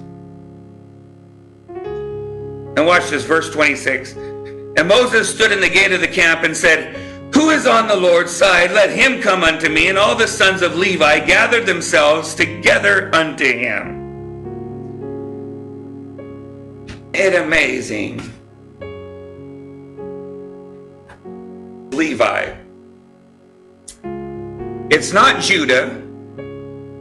And 2.77 2.85
watch 2.85 3.09
this, 3.09 3.23
verse 3.23 3.49
26. 3.51 4.13
And 4.15 4.87
Moses 4.87 5.33
stood 5.33 5.51
in 5.51 5.61
the 5.61 5.69
gate 5.69 5.93
of 5.93 6.01
the 6.01 6.07
camp 6.07 6.43
and 6.43 6.55
said, 6.55 6.95
Who 7.33 7.51
is 7.51 7.65
on 7.67 7.87
the 7.87 7.95
Lord's 7.95 8.35
side? 8.35 8.71
Let 8.71 8.89
him 8.89 9.21
come 9.21 9.43
unto 9.43 9.69
me. 9.69 9.87
And 9.87 9.97
all 9.97 10.15
the 10.15 10.27
sons 10.27 10.61
of 10.61 10.75
Levi 10.75 11.25
gathered 11.25 11.65
themselves 11.65 12.35
together 12.35 13.13
unto 13.15 13.45
him. 13.45 14.03
It 17.13 17.33
amazing. 17.35 18.19
Levi 21.91 22.64
it's 24.91 25.11
not 25.11 25.41
Judah. 25.41 26.01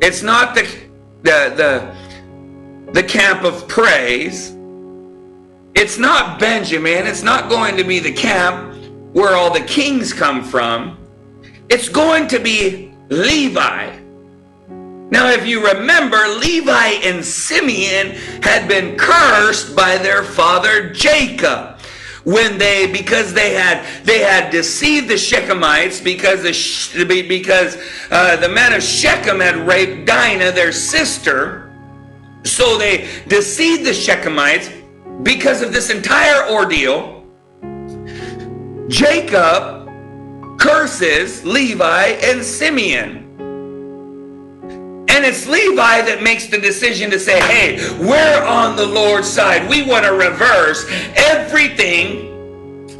It's 0.01 0.23
not 0.23 0.55
the, 0.55 0.62
the, 1.23 1.53
the, 1.57 2.92
the 2.92 3.03
camp 3.03 3.44
of 3.44 3.68
praise. 3.68 4.57
It's 5.75 5.99
not 5.99 6.40
Benjamin. 6.40 7.07
It's 7.07 7.23
not 7.23 7.49
going 7.49 7.77
to 7.77 7.85
be 7.85 7.99
the 7.99 8.12
camp 8.12 8.75
where 9.12 9.35
all 9.37 9.53
the 9.53 9.64
kings 9.64 10.12
come 10.12 10.42
from. 10.42 10.99
It's 11.68 11.88
going 11.88 12.27
to 12.29 12.38
be 12.38 12.92
Levi. 13.09 14.01
Now, 15.11 15.31
if 15.31 15.47
you 15.47 15.66
remember, 15.66 16.16
Levi 16.16 16.88
and 17.05 17.25
Simeon 17.25 18.12
had 18.42 18.66
been 18.66 18.97
cursed 18.97 19.77
by 19.77 19.99
their 19.99 20.25
father 20.25 20.90
Jacob 20.90 21.74
when 22.25 22.57
they 22.59 22.91
because 22.91 23.35
they 23.35 23.53
had 23.53 23.85
they 24.05 24.21
had 24.21 24.51
deceived 24.51 25.09
the 25.09 25.15
Shechemites 25.15 26.03
because 26.03 26.43
the 26.43 27.05
because 27.29 27.77
uh, 28.11 28.37
the 28.37 28.49
men 28.49 28.73
of 28.73 28.83
Shechem 28.83 29.41
had 29.41 29.57
raped 29.57 30.07
Dinah, 30.07 30.53
their 30.53 30.73
sister. 30.73 31.61
So 32.45 32.77
they 32.77 33.09
deceived 33.29 33.87
the 33.87 33.91
Shechemites 33.91 34.73
because 35.23 35.63
of 35.63 35.73
this 35.73 35.91
entire 35.91 36.51
ordeal. 36.51 37.25
Jacob 38.89 39.89
curses 40.59 41.45
Levi 41.45 42.07
and 42.23 42.43
Simeon. 42.43 43.24
It's 45.25 45.47
Levi 45.47 46.03
that 46.03 46.23
makes 46.23 46.49
the 46.49 46.59
decision 46.59 47.11
to 47.11 47.19
say, 47.19 47.41
hey, 47.41 47.77
we're 47.99 48.45
on 48.45 48.77
the 48.77 48.85
Lord's 48.85 49.27
side. 49.27 49.67
We 49.71 49.83
want 49.83 50.05
to 50.05 50.13
reverse 50.13 50.85
everything 51.17 52.34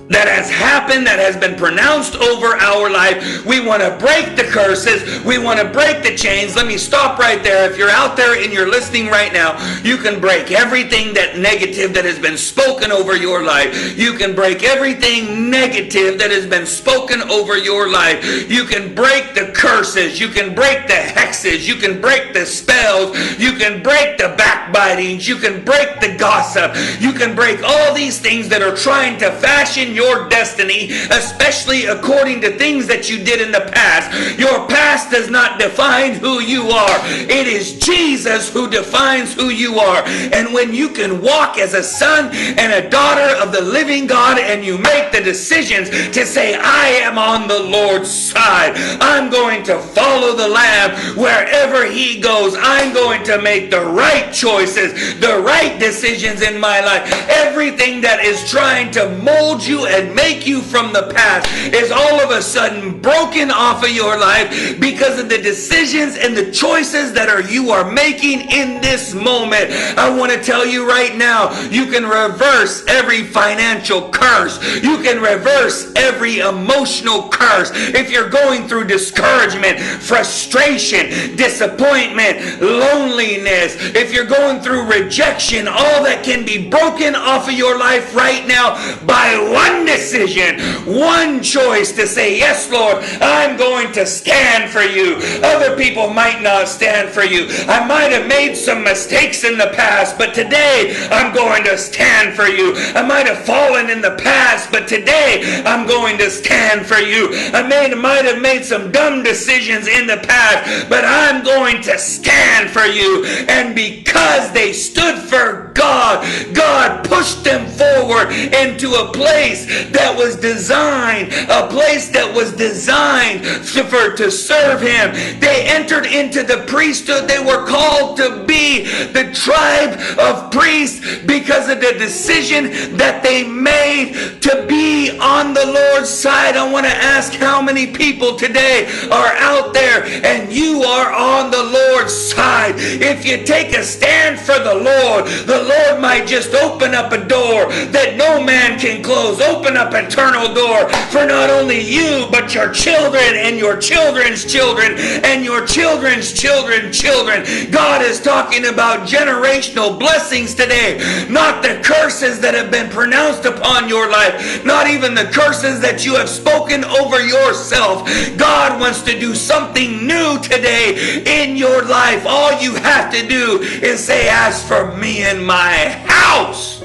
that 0.09 0.29
has 0.29 0.51
happened, 0.51 1.07
that 1.07 1.19
has 1.19 1.37
been 1.37 1.57
pronounced 1.57 2.15
over 2.17 2.57
our 2.57 2.91
life. 2.91 3.45
We 3.47 3.65
want 3.65 3.83
to 3.83 3.97
break 3.97 4.37
the 4.37 4.45
curses. 4.45 5.25
We 5.25 5.39
want 5.39 5.59
to 5.61 5.69
break 5.69 6.03
the 6.03 6.15
chains. 6.15 6.57
Let 6.57 6.67
me 6.67 6.77
stop 6.77 7.19
right 7.19 7.43
there. 7.43 7.71
If 7.71 7.79
you're 7.79 7.91
out 7.91 8.17
there 8.17 8.37
and 8.43 8.53
you're 8.53 8.69
listening 8.69 9.09
right 9.09 9.33
now, 9.33 9.57
you 9.83 9.97
can 9.97 10.21
break 10.21 10.53
everything 10.53 11.15
that 11.15 11.39
negative 11.39 11.95
that 11.95 12.05
has 12.05 12.19
been 12.19 12.37
spoken 12.37 12.93
over 12.93 13.17
your 13.17 13.45
life. 13.45 13.97
You 13.97 14.13
can 14.13 14.35
break 14.35 14.63
everything 14.63 15.51
negative 15.51 16.19
that 16.19 16.31
has 16.31 16.47
been 16.47 16.67
spoken 16.67 17.23
over 17.23 17.57
your 17.57 17.89
life. 17.89 18.51
You 18.51 18.65
can 18.65 18.95
break 18.95 19.35
the 19.35 19.53
curses. 19.55 20.21
You 20.21 20.29
can 20.29 20.55
break 20.55 20.87
the 20.87 20.95
hexes. 20.95 21.67
You 21.67 21.77
can 21.77 22.03
break 22.03 22.35
the 22.35 22.45
spells. 22.45 23.17
You 23.41 23.53
can 23.53 23.83
break 23.83 24.19
the 24.19 24.35
backbitings. 24.37 25.27
You 25.27 25.37
can 25.37 25.65
break 25.65 26.01
the 26.01 26.15
gossip. 26.19 26.77
You 27.01 27.13
can 27.13 27.35
break 27.35 27.63
all 27.63 27.95
these 27.95 28.19
things 28.19 28.51
that 28.51 28.61
are 28.61 28.77
trying 28.77 29.19
to 29.21 29.33
fashion 29.33 29.94
your 29.95 30.29
destiny, 30.29 30.91
especially 31.11 31.87
according 31.87 32.41
to 32.43 32.57
things 32.59 32.87
that 32.87 33.09
you 33.09 33.23
did 33.23 33.41
in 33.41 33.53
the 33.53 33.71
past. 33.73 34.39
Your 34.39 34.67
past 34.69 35.11
does 35.11 35.31
not 35.31 35.59
define 35.59 36.15
who 36.15 36.41
you 36.41 36.69
are. 36.69 36.99
It 37.05 37.47
is 37.47 37.79
Jesus 37.79 38.53
who 38.53 38.69
defines 38.69 39.35
who 39.35 39.49
you 39.49 39.79
are. 39.79 40.03
And 40.05 40.53
when 40.53 40.75
you 40.75 40.89
can 40.89 41.23
walk 41.23 41.59
as 41.59 41.75
a 41.75 41.83
son 41.83 42.31
and 42.35 42.73
a 42.73 42.89
daughter 42.89 43.37
of 43.43 43.53
the 43.53 43.61
living 43.61 44.07
God 44.07 44.39
and 44.39 44.65
you 44.65 44.79
make 44.79 45.13
the 45.13 45.21
decisions 45.21 45.91
to 45.91 46.27
say, 46.27 46.55
I 46.55 46.89
am 47.05 47.19
on 47.19 47.49
the 47.49 47.61
Lord's 47.61 48.11
side. 48.11 48.75
I'm 49.01 49.31
going 49.31 49.63
to 49.65 49.79
follow 49.79 50.37
the 50.37 50.49
Lamb 50.49 51.17
wherever 51.17 51.87
he 51.87 52.21
goes. 52.21 52.57
I'm 52.59 52.93
going 52.93 53.23
to 53.25 53.41
make 53.41 53.71
the 53.71 53.85
right 53.85 54.33
choices, 54.33 55.21
the 55.21 55.41
right 55.45 55.79
decisions 55.79 56.43
in 56.43 56.59
my 56.59 56.81
life. 56.81 57.03
Everything 57.29 58.01
that 58.01 58.25
is 58.25 58.49
trying 58.49 58.91
to 58.93 59.09
mold 59.19 59.65
you 59.65 59.84
and 59.87 60.15
make 60.15 60.47
you 60.47 60.61
from 60.61 60.93
the 60.93 61.13
past 61.15 61.51
is 61.75 61.91
all 61.91 62.21
of 62.21 62.31
a 62.31 62.43
sudden 62.43 63.01
broken 63.01 63.51
off 63.51 63.83
of 63.83 63.91
your 63.91 64.19
life 64.19 64.81
because 64.81 65.19
of 65.19 65.29
the 65.29 65.39
decisions 65.39 66.17
and 66.17 66.37
the 66.37 66.51
choices 66.53 67.13
that 67.13 67.29
are 67.29 67.43
you 67.43 67.71
are 67.71 67.91
making 67.91 68.41
in 68.51 68.81
this 68.81 69.15
moment. 69.15 69.71
I 69.99 70.15
want 70.17 70.33
to 70.33 70.43
tell 70.43 70.67
you 70.67 70.89
right 70.89 71.17
now, 71.17 71.53
you 71.69 71.87
can 71.87 72.05
reverse 72.05 72.85
every 72.87 73.25
financial 73.25 74.11
curse. 74.11 74.63
You 74.83 74.99
can 75.03 75.21
reverse 75.21 75.93
every 75.97 76.39
emotional 76.39 77.29
curse. 77.29 77.71
If 77.75 78.11
you're 78.11 78.29
going 78.29 78.69
through 78.69 78.85
discouragement, 78.85 79.81
frustration, 79.81 81.37
disappointment, 81.37 82.61
loneliness, 82.61 83.77
if 83.95 84.13
you're 84.13 84.27
going 84.27 84.61
through 84.61 84.85
rejection, 84.85 85.69
all 85.69 86.03
that 86.05 86.23
can 86.25 86.45
be 86.45 86.69
broken 86.69 87.15
off 87.15 87.49
of 87.49 87.55
your 87.55 87.79
life 87.79 88.15
right 88.15 88.47
now 88.47 88.75
by 89.07 89.37
one 89.39 89.74
one 89.75 89.87
decision, 89.87 90.61
one 90.87 91.43
choice 91.43 91.91
to 91.93 92.07
say, 92.07 92.39
Yes, 92.39 92.71
Lord, 92.71 93.03
I'm 93.21 93.57
going 93.57 93.93
to 93.93 94.07
stand 94.07 94.71
for 94.71 94.83
you. 94.83 95.17
Other 95.43 95.77
people 95.77 96.11
might 96.11 96.43
not 96.43 96.69
stand 96.69 97.11
for 97.11 97.25
you. 97.25 97.47
I 97.67 97.85
might 97.87 98.13
have 98.13 98.29
made 98.29 98.55
some 98.55 98.85
mistakes 98.85 99.43
in 99.43 99.59
the 99.59 99.73
past, 99.75 100.17
but 100.17 100.33
today 100.33 100.95
I'm 101.11 101.35
going 101.35 101.65
to 101.65 101.77
stand 101.77 102.37
for 102.37 102.47
you. 102.47 102.75
I 102.95 103.03
might 103.03 103.27
have 103.27 103.45
fallen 103.45 103.91
in 103.91 104.01
the 104.01 104.17
past, 104.23 104.71
but 104.71 104.87
today 104.87 105.63
I'm 105.67 105.87
going 105.87 106.19
to 106.19 106.31
stand 106.31 106.87
for 106.87 106.99
you. 106.99 107.31
I 107.53 107.63
may, 107.67 107.93
might 107.95 108.25
have 108.25 108.41
made 108.41 108.65
some 108.65 108.93
dumb 108.93 109.23
decisions 109.23 109.89
in 109.89 110.07
the 110.07 110.19
past, 110.19 110.89
but 110.89 111.05
I'm 111.05 111.43
going 111.43 111.83
to 111.83 111.99
stand 111.99 112.71
for 112.71 112.85
you. 112.85 113.25
And 113.49 113.75
because 113.75 114.53
they 114.53 114.73
stood 114.73 115.19
for 115.19 115.73
God, 115.75 116.25
God 116.55 117.05
pushed 117.05 117.43
them 117.43 117.67
forward 117.67 118.31
into 118.31 118.95
a 118.95 119.13
place 119.13 119.64
that 119.91 120.15
was 120.17 120.37
designed, 120.37 121.33
a 121.51 121.69
place 121.69 122.09
that 122.11 122.33
was 122.35 122.53
designed 122.53 123.43
to, 123.43 123.85
for, 123.85 124.17
to 124.17 124.31
serve 124.31 124.81
him. 124.81 125.13
They 125.41 125.67
entered 125.67 126.07
into 126.07 126.43
the 126.43 126.65
priesthood. 126.67 127.29
They 127.29 127.43
were 127.43 127.67
called 127.67 128.17
to 128.19 128.45
be 128.45 128.85
the 129.13 129.33
tribe 129.33 129.99
of 130.19 130.51
priests 130.51 131.01
because 131.27 131.69
of 131.69 131.81
the 131.81 131.95
decision 131.99 132.97
that 132.97 133.23
they 133.23 133.47
made 133.47 134.41
to 134.43 134.65
be 134.69 135.19
on 135.19 135.55
the 135.55 135.67
Lord's 135.67 136.11
side. 136.11 136.57
I 136.57 136.71
want 136.71 136.87
to 136.87 136.93
ask 136.93 137.33
how 137.33 137.61
many 137.61 137.87
people 137.87 138.37
today 138.37 138.87
are 139.11 139.33
out 139.39 139.73
there 139.73 140.05
and 140.25 140.53
you 140.53 140.83
are 140.83 141.13
on 141.13 141.51
the 141.51 141.63
Lord's 141.63 142.15
side. 142.15 142.75
If 142.77 143.27
you 143.27 143.45
take 143.45 143.77
a 143.77 143.83
stand 143.83 144.39
for 144.39 144.59
the 144.59 144.75
Lord, 144.75 145.27
the 145.47 145.63
Lord 145.63 146.01
might 146.01 146.27
just 146.27 146.55
open 146.55 146.95
up 146.95 147.13
a 147.13 147.19
door 147.27 147.71
that 147.91 148.17
no 148.17 148.43
man 148.43 148.79
can 148.79 149.03
close. 149.03 149.41
Up 149.63 149.95
eternal 149.95 150.53
door 150.53 150.89
for 151.11 151.25
not 151.25 151.49
only 151.49 151.81
you, 151.81 152.27
but 152.31 152.55
your 152.55 152.73
children 152.73 153.23
and 153.35 153.57
your 153.57 153.77
children's 153.77 154.45
children 154.45 154.95
and 154.99 155.45
your 155.45 155.65
children's 155.65 156.33
children, 156.33 156.93
children. 156.93 157.45
God 157.71 158.03
is 158.03 158.21
talking 158.21 158.67
about 158.67 159.09
generational 159.09 159.97
blessings 159.99 160.55
today, 160.55 160.99
not 161.31 161.63
the 161.63 161.81
curses 161.85 162.41
that 162.41 162.55
have 162.55 162.71
been 162.71 162.91
pronounced 162.91 163.45
upon 163.45 163.89
your 163.89 164.11
life, 164.11 164.65
not 164.65 164.89
even 164.89 165.15
the 165.15 165.31
curses 165.33 165.81
that 165.81 166.05
you 166.05 166.17
have 166.17 166.29
spoken 166.29 166.85
over 166.85 167.25
yourself. 167.25 168.09
God 168.37 168.81
wants 168.81 169.03
to 169.03 169.19
do 169.19 169.35
something 169.35 170.07
new 170.07 170.39
today 170.43 171.23
in 171.27 171.57
your 171.57 171.83
life. 171.85 172.25
All 172.27 172.61
you 172.61 172.75
have 172.75 173.13
to 173.13 173.27
do 173.27 173.61
is 173.61 174.05
say, 174.05 174.29
As 174.29 174.67
for 174.67 174.97
me 174.97 175.23
and 175.23 175.47
my 175.47 175.91
house, 176.07 176.85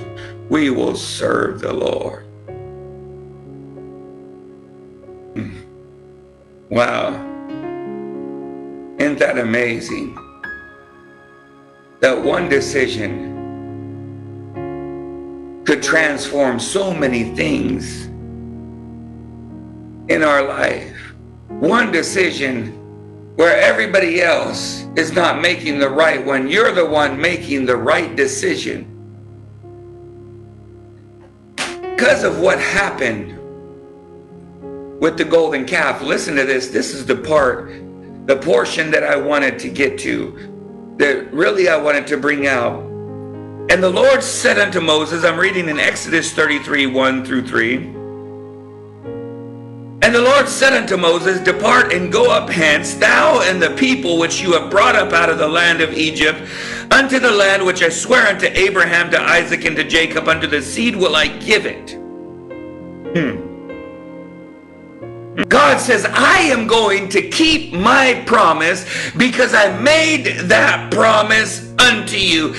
we 0.49 0.69
will 0.69 0.95
serve 0.95 1.62
the 1.62 1.73
Lord. 1.73 2.18
Wow. 6.69 7.10
Isn't 8.99 9.17
that 9.19 9.39
amazing? 9.39 10.15
That 11.99 12.21
one 12.21 12.47
decision 12.47 13.38
could 15.65 15.82
transform 15.82 16.60
so 16.60 16.93
many 16.93 17.36
things 17.36 18.05
in 20.10 20.23
our 20.23 20.43
life. 20.43 20.95
One 21.47 21.91
decision 21.91 22.75
where 23.36 23.60
everybody 23.60 24.21
else 24.21 24.86
is 24.95 25.12
not 25.12 25.41
making 25.41 25.79
the 25.79 25.89
right 25.89 26.23
one. 26.23 26.47
You're 26.47 26.71
the 26.71 26.86
one 26.86 27.19
making 27.19 27.65
the 27.65 27.77
right 27.77 28.15
decision. 28.15 28.86
Because 31.82 32.23
of 32.23 32.39
what 32.39 32.60
happened 32.60 33.38
with 34.99 35.17
the 35.17 35.25
golden 35.25 35.65
calf, 35.65 36.01
listen 36.01 36.35
to 36.35 36.45
this. 36.45 36.67
This 36.67 36.93
is 36.93 37.05
the 37.05 37.15
part, 37.15 37.71
the 38.25 38.35
portion 38.38 38.91
that 38.91 39.03
I 39.03 39.15
wanted 39.15 39.57
to 39.59 39.69
get 39.69 39.97
to, 39.99 40.95
that 40.97 41.31
really 41.33 41.69
I 41.69 41.77
wanted 41.77 42.05
to 42.07 42.17
bring 42.17 42.47
out. 42.47 42.83
And 43.71 43.83
the 43.83 43.89
Lord 43.89 44.23
said 44.23 44.59
unto 44.59 44.81
Moses, 44.81 45.23
I'm 45.23 45.39
reading 45.39 45.69
in 45.69 45.79
Exodus 45.79 46.33
33 46.33 46.88
1 46.88 47.25
through 47.25 47.47
3. 47.47 47.75
And 50.01 50.15
the 50.15 50.21
Lord 50.21 50.47
said 50.47 50.73
unto 50.73 50.97
Moses, 50.97 51.39
Depart 51.39 51.93
and 51.93 52.12
go 52.12 52.31
up 52.31 52.49
hence, 52.49 52.95
thou 52.95 53.41
and 53.41 53.62
the 53.62 53.71
people 53.71 54.17
which 54.17 54.41
you 54.41 54.53
have 54.53 54.71
brought 54.71 54.95
up 54.95 55.13
out 55.13 55.29
of 55.29 55.38
the 55.38 55.47
land 55.47 55.81
of 55.81 55.93
Egypt, 55.93 56.41
unto 56.89 57.19
the 57.19 57.31
land 57.31 57.65
which 57.65 57.83
I 57.83 57.89
swear 57.89 58.27
unto 58.27 58.47
Abraham, 58.47 59.12
to 59.12 59.21
Isaac, 59.21 59.65
and 59.65 59.75
to 59.75 59.83
Jacob, 59.83 60.27
unto 60.27 60.47
the 60.47 60.62
seed 60.62 60.95
will 60.95 61.15
I 61.15 61.27
give 61.27 61.65
it. 61.65 61.91
Hmm. 63.13 63.48
God 65.60 65.82
says, 65.82 66.06
I 66.06 66.38
am 66.43 66.67
going 66.67 67.10
to 67.10 67.22
keep 67.22 67.74
my 67.74 68.24
promise 68.26 68.86
because 69.17 69.54
I 69.54 69.78
made 69.82 70.26
that 70.48 70.89
promise 70.89 71.68
unto 71.79 72.17
you. 72.17 72.53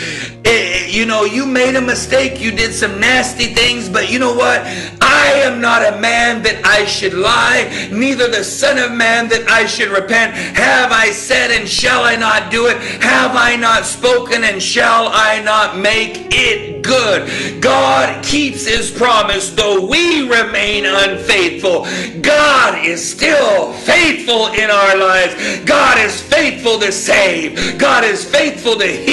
Eh, 0.45 0.87
you 0.89 1.05
know, 1.05 1.25
you 1.25 1.45
made 1.45 1.77
a 1.77 1.81
mistake, 1.81 2.41
you 2.41 2.51
did 2.51 2.73
some 2.73 2.99
nasty 2.99 3.55
things, 3.55 3.89
but 3.89 4.11
you 4.11 4.19
know 4.19 4.35
what? 4.35 4.63
I 5.03 5.33
am 5.45 5.61
not 5.61 5.83
a 5.87 6.01
man 6.01 6.43
that 6.43 6.65
I 6.65 6.87
should 6.87 7.13
lie, 7.13 7.89
neither 7.93 8.27
the 8.29 8.43
Son 8.43 8.79
of 8.79 8.91
Man 8.93 9.29
that 9.29 9.49
I 9.49 9.67
should 9.67 9.91
repent. 9.91 10.35
Have 10.35 10.93
I 10.93 11.11
said 11.11 11.51
and 11.51 11.69
shall 11.69 12.05
I 12.05 12.17
not 12.17 12.51
do 12.51 12.67
it? 12.67 12.79
Have 13.03 13.37
I 13.37 13.57
not 13.57 13.85
spoken 13.85 14.45
and 14.45 14.63
shall 14.63 15.09
I 15.13 15.43
not 15.43 15.79
make 15.79 16.29
it 16.31 16.83
good? 16.83 17.61
God 17.61 18.25
keeps 18.25 18.67
his 18.67 18.91
promise, 18.91 19.51
though 19.51 19.87
we 19.87 20.29
remain 20.29 20.87
unfaithful. 20.87 21.87
God 22.23 22.85
is 22.85 23.09
still 23.09 23.73
faithful 23.75 24.49
in 24.49 24.71
our 24.71 24.97
lives. 24.97 25.61
God 25.67 25.99
is 25.99 26.21
faithful 26.23 26.79
to 26.81 26.91
save. 26.91 27.79
God 27.79 28.05
is 28.05 28.25
faithful 28.25 28.77
to 28.77 28.87
heal. 28.87 29.10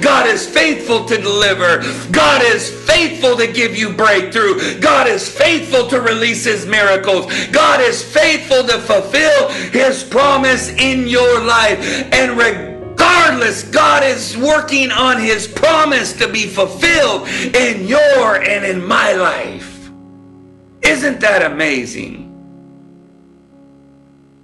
God 0.00 0.26
is 0.26 0.48
faithful 0.48 1.04
to 1.06 1.16
deliver. 1.16 1.82
God 2.10 2.42
is 2.42 2.70
faithful 2.86 3.36
to 3.36 3.46
give 3.46 3.76
you 3.76 3.92
breakthrough. 3.92 4.78
God 4.80 5.08
is 5.08 5.28
faithful 5.28 5.88
to 5.88 6.00
release 6.00 6.44
his 6.44 6.66
miracles. 6.66 7.26
God 7.48 7.80
is 7.80 8.02
faithful 8.02 8.62
to 8.64 8.78
fulfill 8.78 9.48
his 9.48 10.04
promise 10.04 10.68
in 10.70 11.08
your 11.08 11.40
life. 11.42 11.78
And 12.12 12.36
regardless, 12.36 13.64
God 13.64 14.04
is 14.04 14.36
working 14.36 14.90
on 14.90 15.20
his 15.20 15.48
promise 15.48 16.12
to 16.14 16.28
be 16.28 16.46
fulfilled 16.46 17.28
in 17.28 17.86
your 17.86 18.36
and 18.42 18.64
in 18.64 18.84
my 18.84 19.12
life. 19.12 19.90
Isn't 20.82 21.20
that 21.20 21.50
amazing? 21.50 22.30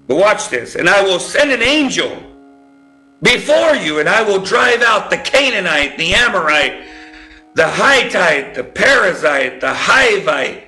But 0.09 0.17
watch 0.17 0.49
this. 0.49 0.75
And 0.75 0.89
I 0.89 1.03
will 1.03 1.21
send 1.21 1.53
an 1.53 1.63
angel 1.63 2.30
before 3.23 3.75
you, 3.75 4.01
and 4.01 4.09
I 4.09 4.23
will 4.23 4.41
drive 4.41 4.83
out 4.83 5.11
the 5.11 5.19
Canaanite, 5.19 5.99
the 5.99 6.15
Amorite, 6.15 6.85
the 7.55 7.69
Hittite, 7.69 8.55
the 8.55 8.65
Perizzite, 8.65 9.61
the 9.61 9.73
Hivite, 9.73 10.65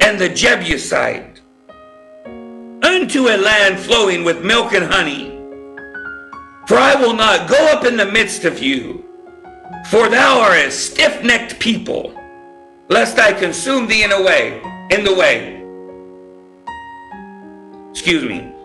and 0.00 0.18
the 0.18 0.28
Jebusite 0.28 1.40
unto 2.82 3.28
a 3.28 3.36
land 3.36 3.78
flowing 3.78 4.24
with 4.24 4.44
milk 4.44 4.72
and 4.72 4.84
honey. 4.84 5.32
For 6.66 6.76
I 6.76 6.94
will 6.96 7.14
not 7.14 7.48
go 7.48 7.66
up 7.68 7.84
in 7.84 7.96
the 7.96 8.06
midst 8.06 8.44
of 8.44 8.60
you, 8.60 9.04
for 9.90 10.08
thou 10.08 10.40
art 10.40 10.58
a 10.58 10.70
stiff-necked 10.70 11.60
people, 11.60 12.12
lest 12.88 13.18
I 13.18 13.32
consume 13.32 13.86
thee 13.86 14.02
in 14.02 14.12
a 14.12 14.22
way, 14.22 14.60
in 14.90 15.04
the 15.04 15.14
way. 15.14 15.62
Excuse 17.90 18.24
me. 18.24 18.55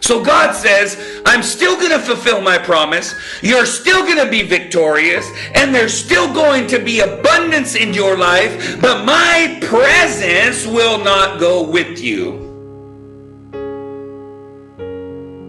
So 0.00 0.22
God 0.22 0.54
says, 0.54 1.22
I'm 1.26 1.42
still 1.42 1.76
going 1.76 1.90
to 1.90 1.98
fulfill 1.98 2.40
my 2.40 2.58
promise. 2.58 3.14
You're 3.42 3.66
still 3.66 4.02
going 4.04 4.18
to 4.18 4.30
be 4.30 4.42
victorious, 4.42 5.28
and 5.54 5.74
there's 5.74 5.94
still 5.94 6.32
going 6.32 6.66
to 6.68 6.78
be 6.78 7.00
abundance 7.00 7.74
in 7.74 7.92
your 7.94 8.16
life, 8.16 8.80
but 8.80 9.04
my 9.04 9.58
presence 9.62 10.66
will 10.66 11.02
not 11.02 11.40
go 11.40 11.62
with 11.62 11.98
you. 11.98 12.44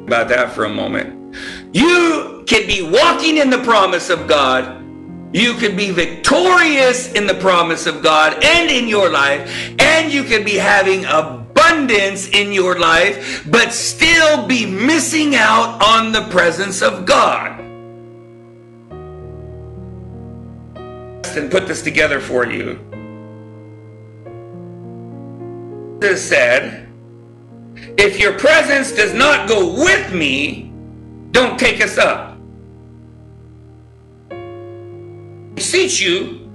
About 0.07 0.29
that 0.29 0.53
for 0.53 0.65
a 0.65 0.69
moment. 0.69 1.35
You 1.73 2.43
can 2.47 2.65
be 2.65 2.81
walking 2.81 3.37
in 3.37 3.49
the 3.49 3.59
promise 3.59 4.09
of 4.09 4.27
God. 4.27 4.83
You 5.33 5.53
can 5.55 5.75
be 5.75 5.91
victorious 5.91 7.11
in 7.11 7.27
the 7.27 7.35
promise 7.35 7.85
of 7.85 8.01
God 8.01 8.41
and 8.43 8.71
in 8.71 8.87
your 8.87 9.09
life, 9.11 9.75
and 9.79 10.11
you 10.11 10.23
can 10.23 10.45
be 10.45 10.55
having 10.55 11.03
a 11.03 11.45
abundance 11.67 12.29
in 12.29 12.51
your 12.51 12.79
life, 12.79 13.49
but 13.49 13.73
still 13.73 14.47
be 14.47 14.65
missing 14.65 15.35
out 15.35 15.81
on 15.83 16.11
the 16.11 16.21
presence 16.29 16.81
of 16.81 17.05
God. 17.05 17.59
And 21.35 21.51
put 21.51 21.67
this 21.67 21.83
together 21.83 22.19
for 22.19 22.47
you. 22.47 22.79
This 25.99 26.27
said, 26.27 26.89
if 27.97 28.19
your 28.19 28.37
presence 28.39 28.91
does 28.91 29.13
not 29.13 29.47
go 29.47 29.73
with 29.73 30.13
me, 30.13 30.71
don't 31.31 31.59
take 31.59 31.81
us 31.81 31.97
up. 31.97 32.37
Beseech 35.53 36.01
you, 36.01 36.49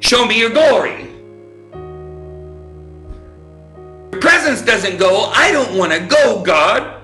show 0.00 0.24
me 0.24 0.38
your 0.38 0.50
glory 0.50 1.07
presence 4.48 4.66
doesn't 4.66 4.98
go, 4.98 5.30
I 5.34 5.52
don't 5.52 5.76
want 5.76 5.92
to 5.92 6.00
go, 6.00 6.42
God. 6.42 6.97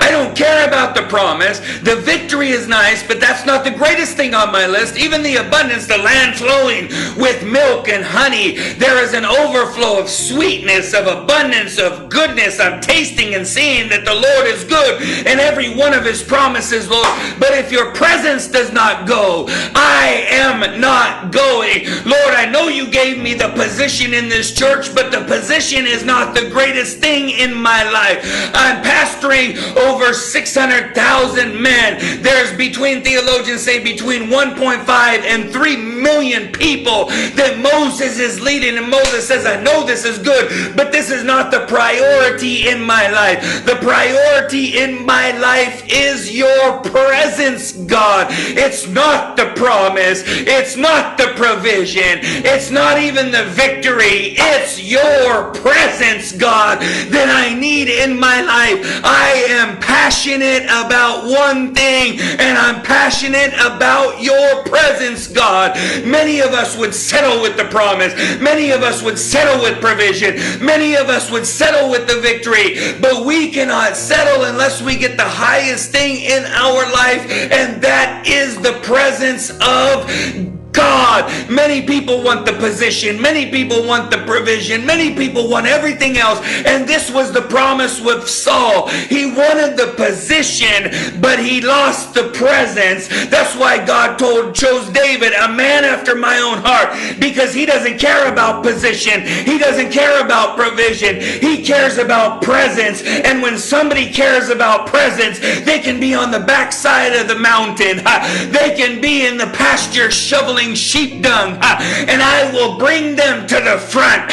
I 0.00 0.10
don't 0.10 0.36
care 0.36 0.66
about 0.66 0.96
the 0.96 1.02
promise. 1.02 1.60
The 1.80 1.96
victory 1.96 2.50
is 2.50 2.66
nice, 2.66 3.06
but 3.06 3.20
that's 3.20 3.46
not 3.46 3.62
the 3.64 3.70
greatest 3.70 4.16
thing 4.16 4.34
on 4.34 4.50
my 4.50 4.66
list. 4.66 4.96
Even 4.98 5.22
the 5.22 5.36
abundance, 5.36 5.86
the 5.86 5.98
land 5.98 6.36
flowing 6.36 6.88
with 7.16 7.44
milk 7.44 7.88
and 7.88 8.04
honey. 8.04 8.56
There 8.74 9.02
is 9.02 9.14
an 9.14 9.24
overflow 9.24 10.00
of 10.00 10.08
sweetness, 10.08 10.92
of 10.92 11.06
abundance, 11.06 11.78
of 11.78 12.08
goodness. 12.08 12.58
I'm 12.58 12.80
tasting 12.80 13.34
and 13.34 13.46
seeing 13.46 13.88
that 13.90 14.04
the 14.04 14.14
Lord 14.14 14.46
is 14.46 14.64
good 14.64 15.02
in 15.26 15.38
every 15.38 15.74
one 15.74 15.94
of 15.94 16.04
his 16.04 16.22
promises, 16.22 16.90
Lord. 16.90 17.06
But 17.38 17.52
if 17.52 17.70
your 17.70 17.92
presence 17.92 18.48
does 18.48 18.72
not 18.72 19.06
go, 19.06 19.46
I 19.74 20.26
am 20.30 20.80
not 20.80 21.32
going. 21.32 21.86
Lord, 22.04 22.34
I 22.34 22.48
know 22.50 22.68
you 22.68 22.90
gave 22.90 23.22
me 23.22 23.34
the 23.34 23.50
position 23.50 24.14
in 24.14 24.28
this 24.28 24.52
church, 24.52 24.92
but 24.94 25.12
the 25.12 25.24
position 25.24 25.86
is 25.86 26.04
not 26.04 26.34
the 26.34 26.50
greatest 26.50 26.98
thing 26.98 27.30
in 27.30 27.54
my 27.54 27.88
life. 27.88 28.18
I'm 28.52 28.82
pastoring 28.82 29.59
over 29.76 30.12
600,000 30.12 31.60
men. 31.60 32.22
There's 32.22 32.56
between 32.56 33.02
theologians 33.02 33.62
say 33.62 33.82
between 33.82 34.24
1.5 34.24 34.86
and 34.88 35.52
3 35.52 35.76
million 35.76 36.52
people 36.52 37.06
that 37.06 37.58
Moses 37.62 38.18
is 38.18 38.40
leading. 38.40 38.78
And 38.78 38.90
Moses 38.90 39.26
says, 39.26 39.46
I 39.46 39.60
know 39.62 39.84
this 39.86 40.04
is 40.04 40.18
good, 40.18 40.76
but 40.76 40.92
this 40.92 41.10
is 41.10 41.24
not 41.24 41.50
the 41.50 41.66
priority 41.66 42.68
in 42.68 42.82
my 42.82 43.08
life. 43.10 43.64
The 43.64 43.76
priority 43.76 44.78
in 44.78 45.04
my 45.04 45.32
life 45.38 45.84
is 45.88 46.34
your 46.34 46.80
presence, 46.80 47.72
God. 47.72 48.28
It's 48.30 48.86
not 48.88 49.36
the 49.36 49.52
promise. 49.56 50.22
It's 50.26 50.76
not 50.76 51.18
the 51.18 51.32
provision. 51.36 52.20
It's 52.22 52.70
not 52.70 52.98
even 52.98 53.30
the 53.30 53.44
victory. 53.44 54.34
It's 54.38 54.82
your 54.82 55.52
presence, 55.54 56.32
God, 56.32 56.80
that 56.80 57.28
I 57.28 57.54
need 57.54 57.88
in 57.88 58.18
my 58.18 58.40
life. 58.40 59.00
I 59.04 59.46
am 59.50 59.78
passionate 59.80 60.64
about 60.64 61.24
one 61.24 61.74
thing, 61.74 62.20
and 62.20 62.56
I'm 62.58 62.82
passionate 62.82 63.52
about 63.54 64.22
your 64.22 64.62
presence, 64.64 65.26
God. 65.26 65.76
Many 66.04 66.40
of 66.40 66.50
us 66.50 66.76
would 66.76 66.94
settle 66.94 67.42
with 67.42 67.56
the 67.56 67.64
promise. 67.64 68.14
Many 68.40 68.70
of 68.70 68.82
us 68.82 69.02
would 69.02 69.18
settle 69.18 69.62
with 69.62 69.80
provision. 69.80 70.36
Many 70.64 70.96
of 70.96 71.08
us 71.08 71.30
would 71.30 71.46
settle 71.46 71.90
with 71.90 72.06
the 72.06 72.20
victory. 72.20 72.98
But 73.00 73.26
we 73.26 73.50
cannot 73.50 73.96
settle 73.96 74.44
unless 74.44 74.82
we 74.82 74.96
get 74.96 75.16
the 75.16 75.22
highest 75.24 75.90
thing 75.90 76.16
in 76.16 76.44
our 76.44 76.90
life, 76.92 77.30
and 77.30 77.82
that 77.82 78.26
is 78.26 78.56
the 78.60 78.74
presence 78.82 79.50
of 79.60 80.59
God. 80.72 81.50
Many 81.50 81.86
people 81.86 82.22
want 82.22 82.46
the 82.46 82.52
position. 82.52 83.20
Many 83.20 83.50
people 83.50 83.86
want 83.86 84.10
the 84.10 84.18
provision. 84.18 84.86
Many 84.86 85.14
people 85.14 85.48
want 85.48 85.66
everything 85.66 86.16
else. 86.16 86.40
And 86.64 86.88
this 86.88 87.10
was 87.10 87.32
the 87.32 87.42
promise 87.42 88.00
with 88.00 88.28
Saul. 88.28 88.88
He 88.88 89.32
wanted 89.32 89.76
the 89.76 89.94
position, 89.96 91.20
but 91.20 91.38
he 91.38 91.60
lost 91.60 92.14
the 92.14 92.30
presence. 92.30 93.08
That's 93.28 93.56
why 93.56 93.84
God 93.84 94.18
told 94.18 94.54
chose 94.54 94.88
David, 94.90 95.32
a 95.32 95.48
man 95.52 95.84
after 95.84 96.14
my 96.14 96.38
own 96.38 96.58
heart, 96.58 97.18
because 97.18 97.52
he 97.52 97.66
doesn't 97.66 97.98
care 97.98 98.32
about 98.32 98.62
position. 98.62 99.26
He 99.26 99.58
doesn't 99.58 99.90
care 99.90 100.24
about 100.24 100.56
provision. 100.56 101.20
He 101.20 101.64
cares 101.64 101.98
about 101.98 102.42
presence. 102.42 103.02
And 103.02 103.42
when 103.42 103.58
somebody 103.58 104.12
cares 104.12 104.48
about 104.48 104.86
presence, 104.86 105.38
they 105.40 105.80
can 105.80 105.98
be 105.98 106.14
on 106.14 106.30
the 106.30 106.40
backside 106.40 107.14
of 107.14 107.28
the 107.28 107.38
mountain. 107.38 108.02
They 108.50 108.74
can 108.76 109.00
be 109.00 109.26
in 109.26 109.38
the 109.38 109.46
pasture 109.46 110.10
shoveling 110.10 110.59
sheep 110.74 111.22
dung, 111.22 111.58
and 111.62 112.22
I 112.22 112.50
will 112.52 112.78
bring 112.78 113.16
them 113.16 113.46
to 113.48 113.56
the 113.56 113.78
front 113.78 114.28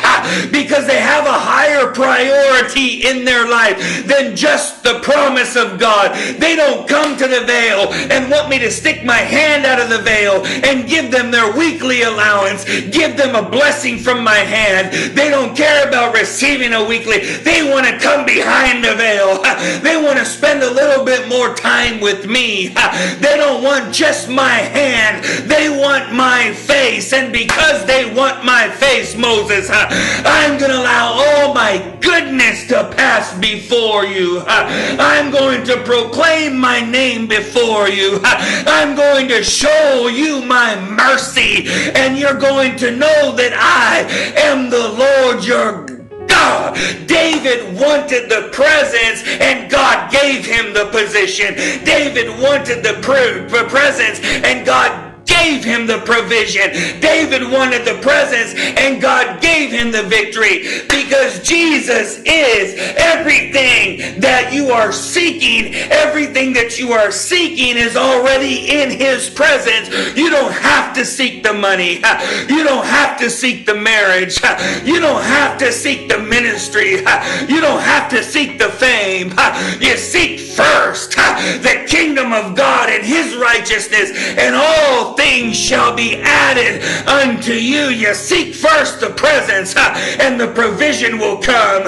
because 0.51 0.85
they 0.85 0.99
have 0.99 1.25
a 1.25 1.31
higher 1.31 1.91
priority 1.91 3.07
in 3.07 3.25
their 3.25 3.47
life 3.47 4.05
than 4.05 4.35
just 4.35 4.83
the 4.83 4.99
promise 4.99 5.55
of 5.55 5.79
God. 5.79 6.15
They 6.39 6.55
don't 6.55 6.87
come 6.87 7.17
to 7.17 7.27
the 7.27 7.41
veil 7.45 7.91
and 8.11 8.29
want 8.29 8.49
me 8.49 8.59
to 8.59 8.71
stick 8.71 9.03
my 9.05 9.17
hand 9.17 9.65
out 9.65 9.79
of 9.79 9.89
the 9.89 9.99
veil 9.99 10.45
and 10.45 10.87
give 10.87 11.11
them 11.11 11.31
their 11.31 11.55
weekly 11.57 12.01
allowance, 12.03 12.65
give 12.65 13.17
them 13.17 13.35
a 13.35 13.49
blessing 13.49 13.97
from 13.97 14.23
my 14.23 14.37
hand. 14.37 14.93
They 15.15 15.29
don't 15.29 15.55
care 15.55 15.87
about 15.87 16.13
receiving 16.13 16.73
a 16.73 16.83
weekly. 16.83 17.19
They 17.19 17.69
want 17.69 17.87
to 17.87 17.97
come 17.99 18.25
behind 18.25 18.83
the 18.83 18.95
veil. 18.95 19.41
They 19.81 20.01
want 20.01 20.19
to 20.19 20.25
spend 20.25 20.63
a 20.63 20.71
little 20.71 21.05
bit 21.05 21.27
more 21.27 21.53
time 21.55 21.99
with 21.99 22.27
me. 22.27 22.67
They 22.67 23.37
don't 23.37 23.63
want 23.63 23.93
just 23.93 24.29
my 24.29 24.49
hand. 24.49 25.23
They 25.49 25.69
want 25.69 26.13
my 26.17 26.51
face. 26.51 27.13
And 27.13 27.31
because 27.31 27.85
they 27.85 28.11
want 28.13 28.43
my 28.43 28.69
face, 28.69 29.15
Moses, 29.15 29.69
I'm 29.71 30.57
going 30.57 30.71
to 30.71 30.77
allow 30.77 31.13
all 31.13 31.53
my 31.53 31.95
goodness 32.01 32.67
to 32.67 32.91
pass 32.97 33.37
before 33.37 34.05
you. 34.05 34.43
I'm 34.47 35.31
going 35.31 35.63
to 35.65 35.77
proclaim 35.83 36.57
my 36.57 36.81
name 36.81 37.27
before 37.27 37.87
you. 37.87 38.19
I'm 38.23 38.95
going 38.95 39.27
to 39.29 39.43
show 39.43 40.07
you 40.07 40.41
my 40.43 40.75
mercy. 40.79 41.67
And 41.95 42.17
you're 42.17 42.39
going 42.39 42.75
to 42.77 42.91
know 42.91 43.35
that 43.35 43.53
I 43.53 44.01
am 44.41 44.69
the 44.69 44.89
Lord 44.89 45.45
your 45.45 45.85
God. 46.27 46.75
David 47.07 47.79
wanted 47.79 48.29
the 48.29 48.49
presence 48.51 49.23
and 49.41 49.69
God 49.71 50.11
gave 50.11 50.45
him 50.45 50.73
the 50.73 50.85
position. 50.91 51.53
David 51.83 52.29
wanted 52.41 52.83
the 52.83 52.99
presence 53.01 54.19
and 54.23 54.65
God 54.65 55.06
gave 55.37 55.63
him 55.63 55.87
the 55.87 55.99
provision. 55.99 56.99
David 56.99 57.43
wanted 57.51 57.85
the 57.85 57.99
presence, 58.01 58.53
and 58.55 59.01
God 59.01 59.41
gave 59.41 59.71
him 59.71 59.91
the 59.91 60.03
victory 60.03 60.63
because 60.89 61.41
Jesus 61.41 62.19
is 62.25 62.75
everything 62.97 64.19
that 64.19 64.51
you 64.53 64.69
are 64.71 64.91
seeking. 64.91 65.75
Everything 65.75 66.53
that 66.53 66.79
you 66.79 66.91
are 66.91 67.11
seeking 67.11 67.77
is 67.77 67.95
already 67.95 68.69
in 68.81 68.89
his 68.89 69.29
presence. 69.29 69.89
You 70.17 70.29
don't 70.29 70.53
have 70.53 70.95
to 70.95 71.05
seek 71.05 71.43
the 71.43 71.53
money. 71.53 72.01
You 72.47 72.63
don't 72.63 72.85
have 72.85 73.19
to 73.19 73.29
seek 73.29 73.65
the 73.65 73.75
marriage. 73.75 74.39
You 74.85 74.99
don't 74.99 75.23
have 75.23 75.57
to 75.59 75.71
seek 75.71 76.09
the 76.09 76.19
ministry. 76.19 76.97
You 77.51 77.61
don't 77.61 77.81
have 77.81 78.09
to 78.09 78.23
seek 78.23 78.57
the 78.57 78.69
fame. 78.69 79.33
You 79.79 79.97
seek 79.97 80.39
first 80.39 81.11
the 81.11 81.85
kingdom 81.87 82.33
of 82.33 82.55
God 82.55 82.89
and 82.89 83.05
his 83.05 83.35
righteousness 83.35 84.11
and 84.37 84.55
all 84.55 85.13
things 85.13 85.26
shall 85.27 85.93
be 85.93 86.15
added 86.23 86.81
unto 87.07 87.51
you. 87.51 87.89
You 87.89 88.13
seek 88.13 88.55
first 88.55 89.01
the 89.01 89.09
presence 89.09 89.75
and 89.75 90.39
the 90.39 90.47
provision 90.47 91.17
will 91.19 91.37
come. 91.37 91.83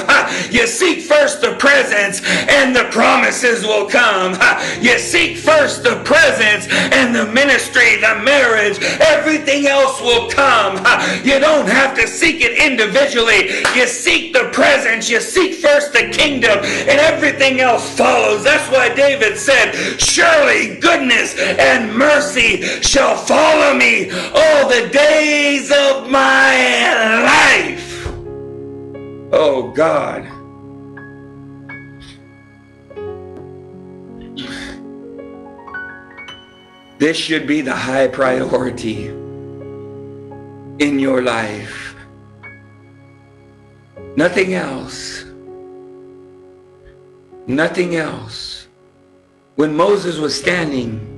You 0.51 0.67
seek 0.67 1.01
first 1.01 1.41
the 1.41 1.55
presence 1.55 2.21
and 2.49 2.75
the 2.75 2.85
promises 2.91 3.63
will 3.63 3.87
come. 3.87 4.37
You 4.81 4.99
seek 4.99 5.37
first 5.37 5.83
the 5.83 6.01
presence 6.03 6.67
and 6.69 7.15
the 7.15 7.27
ministry, 7.31 7.95
the 7.95 8.21
marriage, 8.23 8.77
everything 8.99 9.67
else 9.67 10.01
will 10.01 10.29
come. 10.29 10.77
You 11.23 11.39
don't 11.39 11.67
have 11.69 11.95
to 11.95 12.07
seek 12.07 12.41
it 12.41 12.59
individually. 12.59 13.63
You 13.73 13.87
seek 13.87 14.33
the 14.33 14.49
presence, 14.51 15.09
you 15.09 15.21
seek 15.21 15.55
first 15.55 15.93
the 15.93 16.09
kingdom, 16.09 16.59
and 16.59 16.99
everything 16.99 17.61
else 17.61 17.97
follows. 17.97 18.43
That's 18.43 18.69
why 18.71 18.93
David 18.93 19.37
said, 19.37 19.73
Surely 19.99 20.75
goodness 20.75 21.37
and 21.37 21.95
mercy 21.95 22.61
shall 22.81 23.15
follow 23.29 23.75
me 23.75 24.09
all 24.09 24.67
the 24.67 24.89
days 24.91 25.71
of 25.71 26.09
my 26.09 26.55
life. 27.35 28.07
Oh 29.31 29.71
God. 29.75 30.25
This 36.97 37.15
should 37.15 37.45
be 37.45 37.61
the 37.61 37.75
high 37.75 38.07
priority 38.07 39.05
in 40.79 40.97
your 40.97 41.21
life. 41.21 41.95
Nothing 44.15 44.55
else. 44.55 45.23
Nothing 47.45 47.95
else. 47.95 48.67
When 49.55 49.77
Moses 49.77 50.17
was 50.17 50.33
standing 50.35 51.08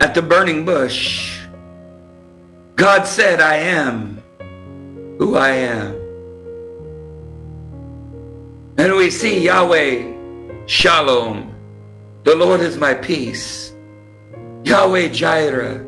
at 0.00 0.14
the 0.14 0.22
burning 0.22 0.64
bush, 0.64 1.40
God 2.76 3.06
said, 3.06 3.40
I 3.40 3.56
am 3.56 4.22
who 5.18 5.36
I 5.36 5.50
am. 5.50 5.94
And 8.78 8.94
we 8.94 9.10
see 9.10 9.44
Yahweh 9.44 10.14
Shalom. 10.66 11.54
The 12.22 12.36
Lord 12.36 12.60
is 12.60 12.76
my 12.76 12.94
peace. 12.94 13.72
Yahweh 14.64 15.08
Jireh. 15.08 15.84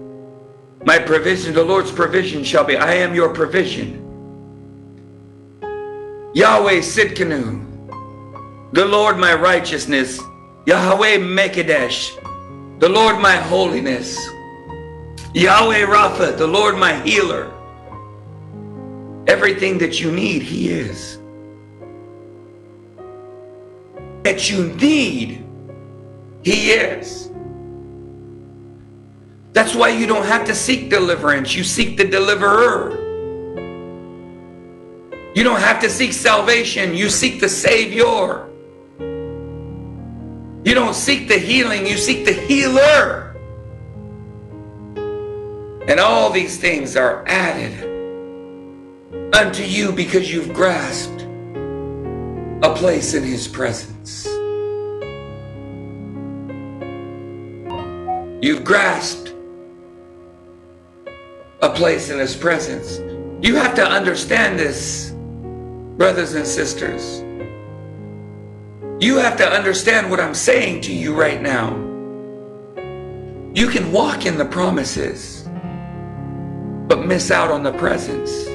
My 0.85 0.99
provision, 0.99 1.55
the 1.55 1.62
Lord's 1.62 1.92
provision 1.92 2.42
shall 2.42 2.64
be, 2.64 2.77
I 2.77 2.94
am 2.94 3.14
your 3.14 3.33
provision. 3.33 3.99
Yahweh 6.35 6.81
Sidkenu. 6.81 7.66
The 8.73 8.85
Lord 8.85 9.18
my 9.18 9.35
righteousness. 9.35 10.20
Yahweh 10.66 11.18
Mekadesh 11.18 12.16
the 12.81 12.88
Lord 12.88 13.21
my 13.21 13.37
holiness. 13.37 14.19
Yahweh 15.35 15.85
Rapha, 15.85 16.37
the 16.37 16.47
Lord 16.47 16.79
my 16.79 16.99
healer. 17.03 17.53
Everything 19.27 19.77
that 19.79 20.01
you 20.01 20.11
need, 20.11 20.43
He 20.43 20.71
is. 20.71 21.19
That 24.23 24.51
you 24.51 24.73
need, 24.81 25.45
He 26.43 26.71
is. 26.71 27.31
That's 29.53 29.75
why 29.75 29.90
you 29.90 30.07
don't 30.07 30.25
have 30.25 30.47
to 30.47 30.55
seek 30.55 30.88
deliverance. 30.88 31.55
You 31.55 31.64
seek 31.64 31.99
the 31.99 32.05
deliverer. 32.05 32.97
You 35.35 35.45
don't 35.45 35.61
have 35.61 35.81
to 35.81 35.90
seek 35.90 36.14
salvation. 36.14 36.95
You 36.95 37.11
seek 37.11 37.40
the 37.40 37.49
Savior. 37.49 38.49
You 40.70 40.76
don't 40.76 40.94
seek 40.94 41.26
the 41.26 41.37
healing, 41.37 41.85
you 41.85 41.96
seek 41.96 42.24
the 42.24 42.33
healer. 42.33 43.35
And 45.88 45.98
all 45.98 46.30
these 46.30 46.59
things 46.59 46.94
are 46.94 47.24
added 47.26 47.74
unto 49.35 49.64
you 49.64 49.90
because 49.90 50.33
you've 50.33 50.54
grasped 50.54 51.22
a 52.62 52.72
place 52.76 53.14
in 53.14 53.24
his 53.24 53.48
presence. 53.48 54.26
You've 58.40 58.62
grasped 58.62 59.35
a 61.62 61.70
place 61.70 62.11
in 62.11 62.20
his 62.20 62.37
presence. 62.37 63.00
You 63.44 63.56
have 63.56 63.74
to 63.74 63.85
understand 63.85 64.56
this, 64.56 65.11
brothers 65.96 66.35
and 66.35 66.46
sisters. 66.46 67.24
You 69.00 69.16
have 69.16 69.38
to 69.38 69.48
understand 69.48 70.10
what 70.10 70.20
I'm 70.20 70.34
saying 70.34 70.82
to 70.82 70.92
you 70.92 71.18
right 71.18 71.40
now. 71.40 71.70
You 73.54 73.68
can 73.68 73.92
walk 73.92 74.26
in 74.26 74.36
the 74.36 74.44
promises, 74.44 75.48
but 76.86 77.06
miss 77.06 77.30
out 77.30 77.50
on 77.50 77.62
the 77.62 77.72
presence. 77.72 78.46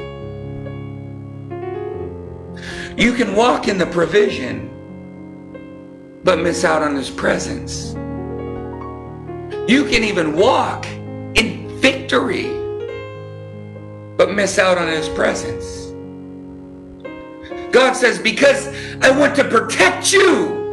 You 2.96 3.14
can 3.14 3.36
walk 3.36 3.68
in 3.68 3.80
the 3.80 3.88
provision, 3.88 4.70
but 6.24 6.38
miss 6.38 6.64
out 6.64 6.84
on 6.84 6.96
his 6.96 7.10
presence. 7.10 7.94
You 9.68 9.86
can 9.90 10.04
even 10.04 10.38
walk 10.38 10.86
in 10.86 11.76
victory, 11.82 12.54
but 14.16 14.32
miss 14.32 14.60
out 14.60 14.78
on 14.78 14.90
his 14.90 15.10
presence. 15.10 15.85
God 17.76 17.94
says, 17.94 18.18
because 18.18 18.68
I 19.02 19.12
want 19.12 19.36
to 19.36 19.44
protect 19.44 20.14
you. 20.14 20.64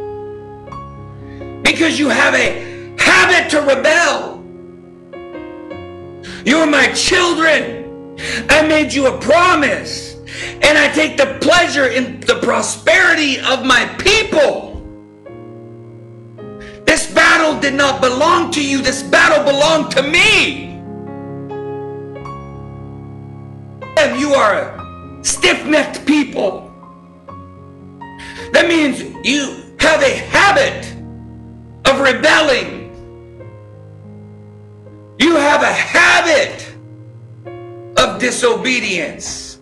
Because 1.61 1.99
you 1.99 2.07
have 2.07 2.33
a 2.33 2.95
habit 2.97 3.51
to 3.51 3.59
rebel. 3.59 4.41
You're 6.45 6.65
my 6.65 6.93
children. 6.93 8.15
I 8.49 8.65
made 8.65 8.93
you 8.93 9.07
a 9.07 9.19
promise. 9.19 10.13
And 10.61 10.77
I 10.77 10.89
take 10.93 11.17
the 11.17 11.37
pleasure 11.41 11.87
in 11.87 12.21
the 12.21 12.35
prosperity 12.35 13.37
of 13.37 13.65
my 13.65 13.85
people. 13.97 14.81
This 16.85 17.13
battle 17.13 17.59
did 17.59 17.73
not 17.73 17.99
belong 17.99 18.49
to 18.51 18.65
you. 18.65 18.81
This 18.81 19.03
battle 19.03 19.43
belonged 19.43 19.91
to 19.91 20.03
me. 20.03 20.79
And 23.97 24.17
you 24.17 24.35
are 24.35 24.53
a 24.53 25.25
stiff-necked 25.25 26.05
people. 26.05 26.72
That 28.53 28.67
means 28.67 29.01
you 29.25 29.73
have 29.79 30.01
a 30.03 30.15
habit 30.15 30.85
of 31.85 31.99
rebelling. 31.99 32.81
You 35.19 35.35
have 35.35 35.63
a 35.63 35.73
habit 35.73 36.75
of 37.97 38.19
disobedience. 38.19 39.59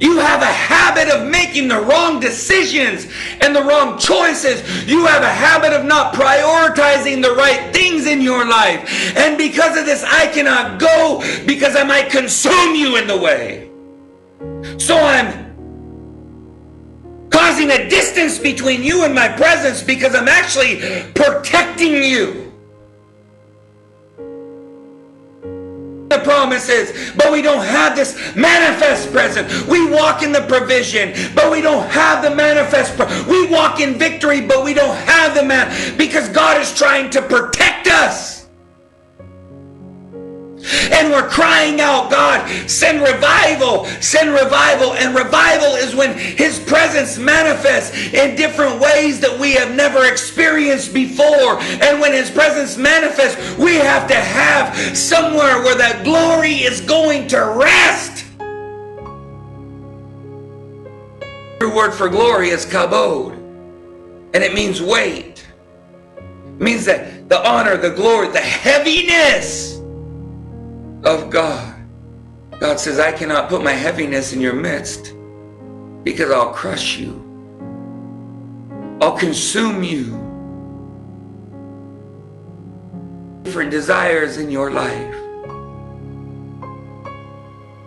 You 0.00 0.18
have 0.18 0.42
a 0.42 0.46
habit 0.46 1.08
of 1.08 1.28
making 1.28 1.68
the 1.68 1.80
wrong 1.80 2.18
decisions 2.18 3.06
and 3.40 3.54
the 3.54 3.62
wrong 3.62 3.96
choices. 3.98 4.88
You 4.88 5.06
have 5.06 5.22
a 5.22 5.32
habit 5.32 5.72
of 5.72 5.84
not 5.84 6.14
prioritizing 6.14 7.22
the 7.22 7.32
right 7.32 7.72
things 7.72 8.06
in 8.06 8.20
your 8.20 8.44
life. 8.44 9.16
And 9.16 9.38
because 9.38 9.76
of 9.76 9.86
this, 9.86 10.02
I 10.04 10.26
cannot 10.28 10.80
go 10.80 11.22
because 11.46 11.76
I 11.76 11.84
might 11.84 12.10
consume 12.10 12.74
you 12.74 12.96
in 12.96 13.06
the 13.06 13.16
way. 13.16 13.70
So 14.78 14.96
I'm 14.96 15.37
causing 17.58 17.70
a 17.72 17.88
distance 17.88 18.38
between 18.38 18.84
you 18.84 19.04
and 19.04 19.12
my 19.12 19.28
presence 19.28 19.82
because 19.82 20.14
I'm 20.14 20.28
actually 20.28 20.76
protecting 21.14 22.04
you. 22.04 22.44
the 26.08 26.18
promises, 26.20 27.12
but 27.16 27.30
we 27.30 27.42
don't 27.42 27.66
have 27.66 27.94
this 27.94 28.34
manifest 28.34 29.12
presence. 29.12 29.66
We 29.66 29.90
walk 29.90 30.22
in 30.22 30.32
the 30.32 30.40
provision, 30.40 31.12
but 31.34 31.52
we 31.52 31.60
don't 31.60 31.86
have 31.90 32.22
the 32.22 32.34
manifest. 32.34 32.98
we 33.28 33.46
walk 33.46 33.80
in 33.80 33.98
victory, 33.98 34.40
but 34.40 34.64
we 34.64 34.72
don't 34.72 34.96
have 34.96 35.34
the 35.34 35.44
man 35.44 35.98
because 35.98 36.30
God 36.30 36.58
is 36.62 36.72
trying 36.72 37.10
to 37.10 37.20
protect 37.20 37.88
us. 37.88 38.37
And 40.92 41.10
we're 41.10 41.28
crying 41.28 41.80
out, 41.80 42.10
God, 42.10 42.48
send 42.68 43.00
revival, 43.00 43.86
send 44.00 44.30
revival. 44.30 44.94
And 44.94 45.14
revival 45.14 45.74
is 45.74 45.94
when 45.94 46.16
His 46.16 46.58
presence 46.58 47.18
manifests 47.18 47.96
in 48.12 48.36
different 48.36 48.80
ways 48.80 49.20
that 49.20 49.38
we 49.38 49.52
have 49.54 49.74
never 49.74 50.06
experienced 50.06 50.92
before. 50.92 51.60
And 51.60 52.00
when 52.00 52.12
His 52.12 52.30
presence 52.30 52.76
manifests, 52.76 53.56
we 53.58 53.76
have 53.76 54.08
to 54.08 54.14
have 54.14 54.96
somewhere 54.96 55.62
where 55.62 55.76
that 55.76 56.04
glory 56.04 56.54
is 56.54 56.80
going 56.80 57.28
to 57.28 57.44
rest. 57.44 58.24
The 61.60 61.68
word 61.68 61.92
for 61.92 62.08
glory 62.08 62.50
is 62.50 62.64
kabod, 62.64 63.32
and 64.32 64.44
it 64.44 64.54
means 64.54 64.80
weight. 64.80 65.44
It 66.16 66.60
means 66.60 66.84
that 66.84 67.28
the 67.28 67.44
honor, 67.46 67.76
the 67.76 67.90
glory, 67.90 68.28
the 68.28 68.38
heaviness 68.38 69.77
of 71.04 71.30
God. 71.30 71.74
God 72.60 72.80
says, 72.80 72.98
I 72.98 73.12
cannot 73.12 73.48
put 73.48 73.62
my 73.62 73.72
heaviness 73.72 74.32
in 74.32 74.40
your 74.40 74.54
midst 74.54 75.14
because 76.02 76.30
I'll 76.30 76.52
crush 76.52 76.98
you. 76.98 77.24
I'll 79.00 79.16
consume 79.16 79.84
you. 79.84 80.16
Different 83.44 83.70
desires 83.70 84.38
in 84.38 84.50
your 84.50 84.70
life. 84.72 85.14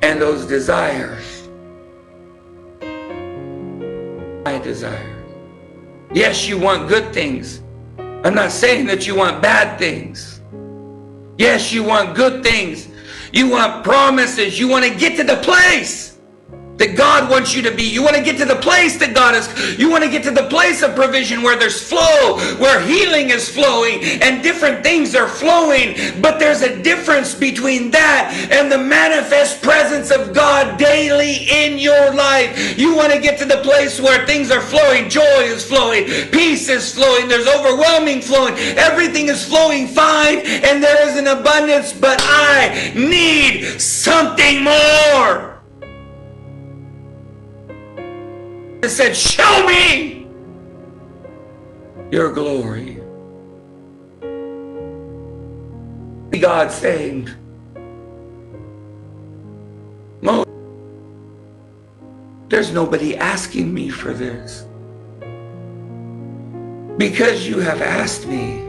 And 0.03 0.19
those 0.19 0.45
desires, 0.45 1.47
my 4.43 4.57
desire. 4.63 5.23
Yes, 6.13 6.47
you 6.47 6.57
want 6.57 6.89
good 6.89 7.13
things. 7.13 7.61
I'm 7.97 8.33
not 8.33 8.51
saying 8.51 8.87
that 8.87 9.05
you 9.05 9.15
want 9.15 9.41
bad 9.41 9.77
things. 9.77 10.41
Yes, 11.37 11.71
you 11.71 11.83
want 11.83 12.15
good 12.15 12.43
things. 12.43 12.87
You 13.31 13.49
want 13.49 13.83
promises. 13.83 14.59
You 14.59 14.67
want 14.67 14.85
to 14.85 14.93
get 14.93 15.17
to 15.17 15.23
the 15.23 15.37
place 15.37 16.10
that 16.81 16.97
God 16.97 17.29
wants 17.29 17.53
you 17.53 17.61
to 17.61 17.71
be. 17.71 17.83
You 17.83 18.01
want 18.01 18.15
to 18.15 18.23
get 18.23 18.37
to 18.39 18.45
the 18.45 18.55
place 18.55 18.97
that 18.97 19.13
God 19.13 19.35
is. 19.35 19.77
You 19.77 19.91
want 19.91 20.03
to 20.03 20.09
get 20.09 20.23
to 20.23 20.31
the 20.31 20.47
place 20.49 20.81
of 20.81 20.95
provision 20.95 21.43
where 21.43 21.55
there's 21.55 21.87
flow, 21.87 22.39
where 22.57 22.81
healing 22.81 23.29
is 23.29 23.47
flowing 23.47 24.03
and 24.03 24.41
different 24.41 24.81
things 24.81 25.13
are 25.13 25.27
flowing. 25.27 25.95
But 26.19 26.39
there's 26.39 26.63
a 26.63 26.81
difference 26.81 27.35
between 27.35 27.91
that 27.91 28.33
and 28.51 28.71
the 28.71 28.79
manifest 28.79 29.61
presence 29.61 30.09
of 30.09 30.33
God 30.33 30.79
daily 30.79 31.45
in 31.51 31.77
your 31.77 32.15
life. 32.15 32.79
You 32.79 32.95
want 32.95 33.13
to 33.13 33.19
get 33.19 33.37
to 33.39 33.45
the 33.45 33.61
place 33.61 34.01
where 34.01 34.25
things 34.25 34.49
are 34.49 34.61
flowing, 34.61 35.07
joy 35.07 35.21
is 35.45 35.63
flowing, 35.63 36.05
peace 36.31 36.67
is 36.67 36.95
flowing, 36.95 37.27
there's 37.27 37.47
overwhelming 37.47 38.21
flowing, 38.21 38.55
everything 38.57 39.27
is 39.27 39.45
flowing 39.45 39.87
fine, 39.87 40.39
and 40.39 40.81
there 40.81 41.07
is 41.07 41.15
an 41.15 41.27
abundance, 41.27 41.93
but 41.93 42.19
I 42.23 42.91
need 42.95 43.79
something 43.79 44.63
more. 44.63 45.50
Said, 48.89 49.15
Show 49.15 49.65
me 49.67 50.27
your 52.11 52.31
glory. 52.33 53.01
God 56.41 56.71
saying, 56.71 57.29
Moses, 60.21 60.51
there's 62.49 62.73
nobody 62.73 63.15
asking 63.15 63.71
me 63.71 63.89
for 63.89 64.11
this. 64.11 64.65
Because 66.97 67.47
you 67.47 67.59
have 67.59 67.81
asked 67.81 68.27
me, 68.27 68.59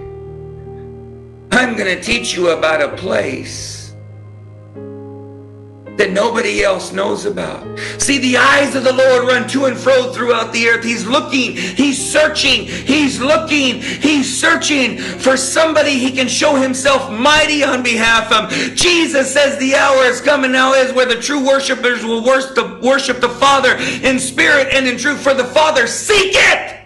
I'm 1.50 1.76
going 1.76 1.96
to 1.96 2.00
teach 2.00 2.36
you 2.36 2.50
about 2.50 2.82
a 2.82 2.94
place 2.96 3.81
that 6.02 6.10
nobody 6.10 6.64
else 6.64 6.92
knows 6.92 7.26
about. 7.26 7.62
See, 7.98 8.18
the 8.18 8.36
eyes 8.36 8.74
of 8.74 8.82
the 8.82 8.92
Lord 8.92 9.28
run 9.28 9.48
to 9.50 9.66
and 9.66 9.76
fro 9.76 10.12
throughout 10.12 10.52
the 10.52 10.66
earth. 10.66 10.82
He's 10.82 11.06
looking, 11.06 11.56
He's 11.56 11.96
searching, 11.96 12.64
He's 12.64 13.20
looking, 13.20 13.80
He's 13.80 14.40
searching 14.40 14.98
for 14.98 15.36
somebody 15.36 15.92
He 15.98 16.10
can 16.10 16.26
show 16.26 16.56
Himself 16.56 17.08
mighty 17.08 17.62
on 17.62 17.84
behalf 17.84 18.32
of. 18.32 18.50
Jesus 18.74 19.32
says 19.32 19.56
the 19.58 19.76
hour 19.76 20.02
is 20.06 20.20
coming 20.20 20.50
now 20.50 20.72
is 20.72 20.92
where 20.92 21.06
the 21.06 21.22
true 21.22 21.46
worshipers 21.46 22.04
will 22.04 22.24
worship 22.24 23.20
the 23.20 23.36
Father 23.38 23.76
in 24.02 24.18
spirit 24.18 24.68
and 24.72 24.88
in 24.88 24.98
truth. 24.98 25.22
For 25.22 25.34
the 25.34 25.44
Father 25.44 25.86
seek 25.86 26.32
it 26.34 26.81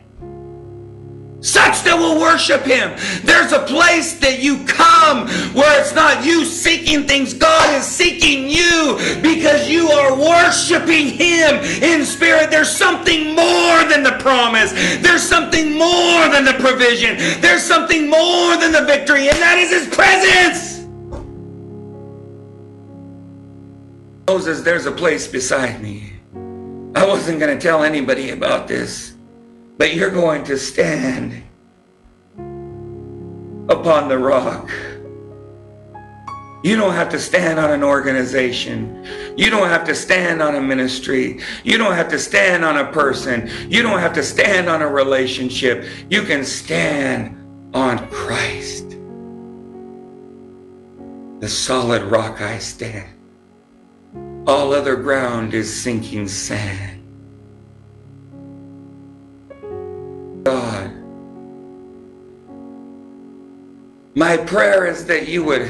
such 1.46 1.82
that 1.84 1.96
will 1.96 2.20
worship 2.20 2.62
him. 2.62 2.90
There's 3.22 3.52
a 3.52 3.60
place 3.60 4.18
that 4.18 4.40
you 4.40 4.64
come 4.64 5.28
where 5.54 5.80
it's 5.80 5.94
not 5.94 6.24
you 6.24 6.44
seeking 6.44 7.06
things, 7.06 7.32
God 7.32 7.74
is 7.78 7.86
seeking 7.86 8.48
you 8.48 8.98
because 9.22 9.68
you 9.68 9.88
are 9.88 10.18
worshiping 10.18 11.06
him 11.06 11.56
in 11.82 12.04
spirit. 12.04 12.50
There's 12.50 12.70
something 12.70 13.34
more 13.34 13.84
than 13.86 14.02
the 14.02 14.16
promise, 14.18 14.72
there's 15.00 15.22
something 15.22 15.72
more 15.78 16.28
than 16.28 16.44
the 16.44 16.56
provision, 16.58 17.16
there's 17.40 17.62
something 17.62 18.10
more 18.10 18.56
than 18.56 18.72
the 18.72 18.82
victory, 18.82 19.28
and 19.28 19.38
that 19.38 19.58
is 19.58 19.70
his 19.70 19.94
presence. 19.94 20.76
Moses, 24.26 24.62
there's 24.62 24.86
a 24.86 24.92
place 24.92 25.28
beside 25.28 25.80
me. 25.80 26.12
I 26.96 27.06
wasn't 27.06 27.38
going 27.38 27.56
to 27.56 27.62
tell 27.62 27.84
anybody 27.84 28.30
about 28.30 28.66
this, 28.66 29.15
but 29.76 29.94
you're 29.94 30.10
going 30.10 30.44
to 30.44 30.56
stand 30.56 31.42
upon 33.68 34.08
the 34.08 34.18
rock. 34.18 34.70
You 36.62 36.74
don't 36.74 36.94
have 36.94 37.10
to 37.10 37.18
stand 37.18 37.60
on 37.60 37.70
an 37.70 37.84
organization. 37.84 39.06
You 39.36 39.50
don't 39.50 39.68
have 39.68 39.84
to 39.84 39.94
stand 39.94 40.42
on 40.42 40.56
a 40.56 40.60
ministry. 40.60 41.40
You 41.62 41.78
don't 41.78 41.94
have 41.94 42.08
to 42.08 42.18
stand 42.18 42.64
on 42.64 42.78
a 42.78 42.90
person. 42.90 43.48
You 43.68 43.82
don't 43.82 44.00
have 44.00 44.14
to 44.14 44.22
stand 44.22 44.68
on 44.68 44.82
a 44.82 44.88
relationship. 44.88 45.84
You 46.10 46.22
can 46.22 46.44
stand 46.44 47.36
on 47.72 48.08
Christ. 48.08 48.96
The 51.40 51.48
solid 51.48 52.02
rock 52.02 52.40
I 52.40 52.58
stand. 52.58 53.12
All 54.48 54.72
other 54.72 54.96
ground 54.96 55.54
is 55.54 55.82
sinking 55.82 56.26
sand. 56.26 56.95
My 64.16 64.34
prayer 64.34 64.86
is 64.86 65.04
that 65.04 65.28
you 65.28 65.44
would. 65.44 65.68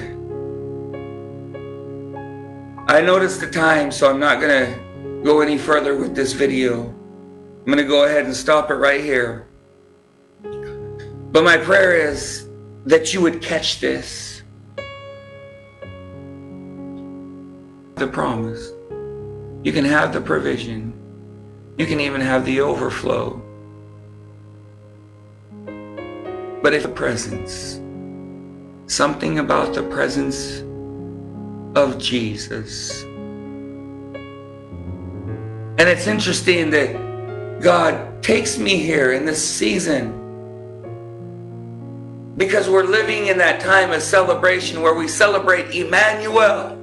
I 2.89 3.01
noticed 3.01 3.41
the 3.41 3.51
time, 3.51 3.91
so 3.91 4.09
I'm 4.09 4.21
not 4.21 4.41
going 4.41 4.67
to 4.67 5.21
go 5.25 5.41
any 5.41 5.59
further 5.59 5.97
with 5.97 6.15
this 6.15 6.33
video. 6.33 6.83
I'm 6.85 7.65
going 7.65 7.79
to 7.79 7.85
go 7.85 8.05
ahead 8.05 8.25
and 8.25 8.35
stop 8.35 8.71
it 8.71 8.75
right 8.75 9.01
here. 9.01 9.49
But 10.43 11.43
my 11.43 11.57
prayer 11.57 12.09
is 12.09 12.49
that 12.85 13.13
you 13.13 13.21
would 13.21 13.43
catch 13.43 13.81
this. 13.81 14.43
The 17.97 18.07
promise. 18.07 18.71
You 19.65 19.73
can 19.73 19.85
have 19.85 20.13
the 20.13 20.21
provision. 20.21 20.93
You 21.79 21.87
can 21.87 21.99
even 21.99 22.21
have 22.21 22.45
the 22.45 22.61
overflow. 22.61 23.43
But 26.63 26.75
if 26.75 26.85
the 26.85 26.89
presence, 26.89 27.81
something 28.87 29.39
about 29.39 29.75
the 29.75 29.83
presence 29.83 30.61
of 31.77 31.99
Jesus. 31.99 33.03
And 35.79 35.81
it's 35.81 36.07
interesting 36.07 36.71
that 36.71 37.61
God 37.61 38.23
takes 38.23 38.59
me 38.59 38.79
here 38.79 39.13
in 39.13 39.27
this 39.27 39.47
season 39.47 40.23
because 42.37 42.69
we're 42.69 42.85
living 42.85 43.29
in 43.29 43.39
that 43.39 43.61
time 43.61 43.93
of 43.93 44.03
celebration 44.03 44.83
where 44.83 44.95
we 44.95 45.09
celebrate 45.09 45.75
Emmanuel, 45.75 46.77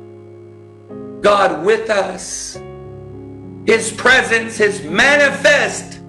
God 1.22 1.64
with 1.66 1.90
us, 1.90 2.56
His 3.66 3.92
presence, 3.92 4.58
His 4.58 4.84
manifest 4.84 6.02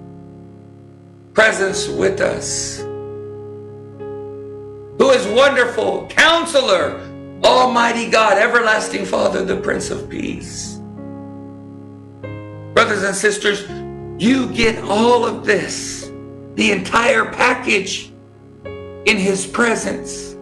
presence 1.33 1.87
with 1.87 2.21
us, 2.21 2.79
who 4.97 5.11
is 5.11 5.27
wonderful, 5.27 6.07
counselor, 6.07 7.01
Almighty 7.43 8.09
God, 8.09 8.37
everlasting 8.37 9.05
Father, 9.05 9.43
the 9.43 9.57
Prince 9.57 9.91
of 9.91 10.09
Peace. 10.09 10.79
Brothers 12.73 13.03
and 13.03 13.15
sisters, 13.15 13.67
you 14.21 14.47
get 14.53 14.81
all 14.83 15.25
of 15.25 15.45
this, 15.45 16.11
the 16.55 16.71
entire 16.71 17.25
package 17.25 18.11
in 19.05 19.17
His 19.17 19.45
presence. 19.45 20.33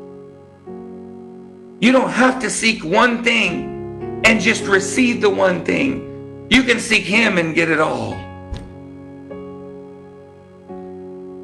You 1.80 1.92
don't 1.92 2.12
have 2.12 2.40
to 2.42 2.50
seek 2.50 2.84
one 2.84 3.24
thing 3.24 4.22
and 4.24 4.40
just 4.40 4.66
receive 4.66 5.20
the 5.20 5.30
one 5.30 5.66
thing. 5.66 6.48
You 6.50 6.64
can 6.64 6.80
seek 6.80 7.04
Him 7.04 7.38
and 7.38 7.56
get 7.56 7.70
it 7.70 7.80
all. 7.80 8.16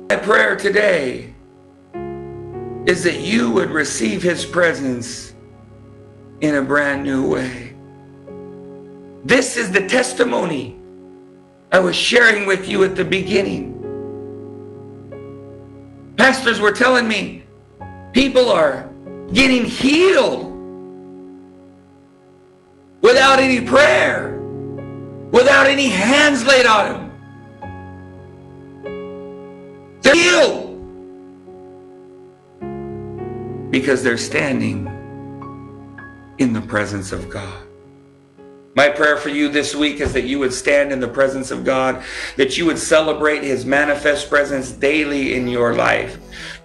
My 0.10 0.16
prayer 0.16 0.56
today 0.56 1.29
is 2.90 3.04
that 3.04 3.20
you 3.20 3.52
would 3.52 3.70
receive 3.70 4.24
His 4.24 4.44
presence 4.44 5.36
in 6.42 6.56
a 6.56 6.62
brand 6.62 7.04
new 7.04 7.30
way. 7.30 7.76
This 9.24 9.58
is 9.58 9.72
the 9.72 9.88
testimony 9.88 10.76
I 11.72 11.78
was 11.78 11.96
sharing 11.96 12.48
with 12.48 12.68
you 12.68 12.84
at 12.84 12.96
the 12.96 13.06
beginning. 13.06 13.76
Pastors 16.18 16.60
were 16.60 16.72
telling 16.72 17.08
me 17.08 17.44
people 18.12 18.50
are 18.50 18.90
getting 19.34 19.66
healed 19.66 20.48
without 23.02 23.38
any 23.38 23.62
prayer, 23.62 24.40
without 25.32 25.68
any 25.68 25.90
hands 25.90 26.44
laid 26.44 26.66
on 26.66 26.92
them. 26.92 27.06
They're 30.02 30.16
healed 30.16 30.69
because 33.70 34.04
they're 34.04 34.18
standing 34.18 34.88
in 36.38 36.54
the 36.54 36.62
presence 36.62 37.12
of 37.12 37.30
God. 37.30 37.66
My 38.76 38.88
prayer 38.88 39.18
for 39.18 39.30
you 39.30 39.50
this 39.50 39.76
week 39.76 40.00
is 40.00 40.14
that 40.14 40.24
you 40.26 40.40
would 40.40 40.54
stand 40.54 40.92
in 40.92 41.00
the 41.00 41.08
presence 41.08 41.52
of 41.52 41.66
God, 41.66 42.04
that 42.38 42.58
you 42.58 42.66
would 42.66 42.78
celebrate 42.78 43.44
His 43.44 43.66
manifest 43.66 44.30
presence 44.30 44.72
daily 44.72 45.34
in 45.34 45.48
your 45.48 45.74
life. 45.74 46.18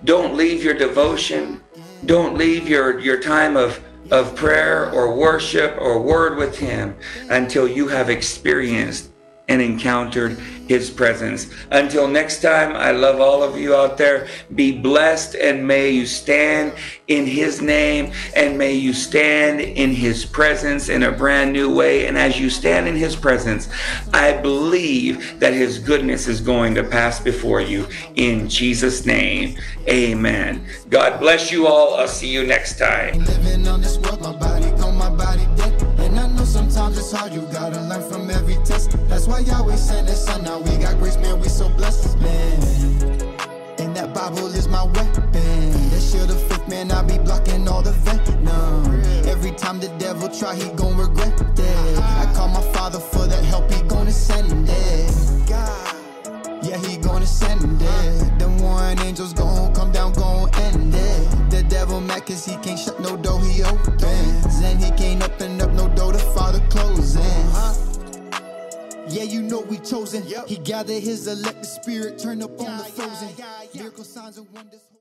Don't 0.05 0.37
leave 0.37 0.63
your 0.63 0.75
devotion. 0.75 1.61
Don't 2.07 2.37
leave 2.37 2.69
your, 2.69 3.01
your 3.01 3.19
time 3.21 3.57
of, 3.57 3.83
of 4.11 4.37
prayer 4.37 4.93
or 4.93 5.17
worship 5.17 5.77
or 5.81 6.01
word 6.01 6.37
with 6.37 6.57
Him 6.59 6.95
until 7.31 7.67
you 7.67 7.89
have 7.89 8.11
experienced 8.11 9.11
and 9.49 9.61
encountered 9.61 10.39
his 10.67 10.91
presence. 10.91 11.51
Until 11.71 12.09
next 12.09 12.41
time, 12.41 12.75
I 12.75 12.91
love 12.93 13.21
all 13.21 13.43
of 13.43 13.59
you 13.59 13.75
out 13.75 13.99
there. 13.99 14.27
Be 14.55 14.73
blessed 14.73 15.35
and 15.35 15.67
may 15.67 15.91
you 15.91 16.07
stand 16.07 16.73
in 17.09 17.27
his 17.27 17.61
name 17.61 18.13
and 18.35 18.57
may 18.57 18.73
you 18.73 18.95
stand 18.95 19.61
in 19.61 19.91
his 19.91 20.25
presence 20.25 20.89
in 20.89 21.03
a 21.03 21.13
brand 21.13 21.53
new 21.53 21.75
way. 21.75 22.07
And 22.07 22.17
as 22.17 22.41
you 22.41 22.49
stand 22.49 22.89
in 22.89 22.97
his 22.97 23.15
presence, 23.15 23.69
I 24.15 24.33
believe 24.33 25.39
that 25.41 25.53
his 25.53 25.79
goodness 25.79 26.27
is 26.29 26.41
going 26.41 26.75
to 26.77 26.85
pass 26.85 27.21
before 27.21 27.61
you 27.61 27.87
in 28.15 28.49
Jesus' 28.49 29.05
name. 29.05 29.59
Amen. 29.89 30.67
God 30.89 31.21
bless 31.21 31.53
you 31.53 31.67
all. 31.67 31.97
I'll 31.97 32.09
see 32.09 32.33
you 32.33 32.47
next 32.47 32.79
time. 32.79 33.23
That's 39.09 39.27
why 39.27 39.41
Yahweh 39.41 39.73
we 39.73 39.77
sent 39.77 40.09
his 40.09 40.25
son. 40.25 40.45
Now 40.45 40.59
we 40.59 40.77
got 40.77 40.99
grace, 40.99 41.17
man, 41.17 41.41
we 41.41 41.49
so 41.49 41.69
blessed, 41.69 42.19
man. 42.19 42.61
And 43.79 43.95
that 43.97 44.13
Bible 44.15 44.47
is 44.47 44.69
my 44.69 44.85
weapon. 44.85 45.33
That 45.33 46.01
shield 46.01 46.31
of 46.31 46.41
faith, 46.49 46.67
man, 46.69 46.91
I 46.91 47.03
be 47.03 47.19
blocking 47.19 47.69
all 47.69 47.83
the 47.83 47.93
venom. 47.93 49.03
Every 49.27 49.53
time 49.53 49.81
the 49.81 49.89
devil 49.99 50.29
try, 50.29 50.55
he 50.55 50.71
gon' 50.71 50.97
regret 50.97 51.37
that. 51.37 51.99
I 51.99 52.33
call 52.35 52.49
my 52.49 52.63
father 52.73 52.99
for 52.99 53.27
that 53.27 53.45
help, 53.45 53.71
he 53.71 53.83
gonna 53.83 54.11
send 54.11 54.69
it. 54.69 55.15
Yeah, 56.63 56.79
he 56.79 56.97
gonna 56.97 57.27
send 57.27 57.83
it. 57.83 58.39
Them 58.39 58.59
warring 58.59 58.99
angels 59.01 59.35
gon' 59.35 59.75
come 59.75 59.93
down, 59.93 60.15
gon' 60.15 60.49
end 60.55 60.95
it. 60.95 61.51
The 61.51 61.63
devil 61.63 62.01
mad 62.01 62.25
cause 62.27 62.47
he 62.47 62.57
can't 62.57 62.79
shut 62.79 62.99
no 63.01 63.17
door, 63.17 63.39
he 63.41 63.63
opens. 63.63 64.61
And 64.63 64.83
he 64.83 64.91
can't 64.93 65.23
open 65.23 65.61
up 65.61 65.73
no 65.73 65.89
door, 65.91 66.13
the 66.13 66.19
father 66.19 66.61
closing. 66.71 67.23
Yeah, 69.15 69.23
you 69.23 69.43
know 69.43 69.61
we 69.61 69.79
chosen. 69.79 70.25
He 70.49 70.57
gathered 70.57 71.01
his 71.01 71.29
elected 71.29 71.67
spirit, 71.67 72.19
turn 72.19 72.43
up 72.43 72.51
on 72.61 72.79
the 72.79 72.85
frozen. 72.85 73.29
Miracle 73.73 74.03
signs 74.03 74.39
and 74.39 74.53
wonders. 74.53 74.81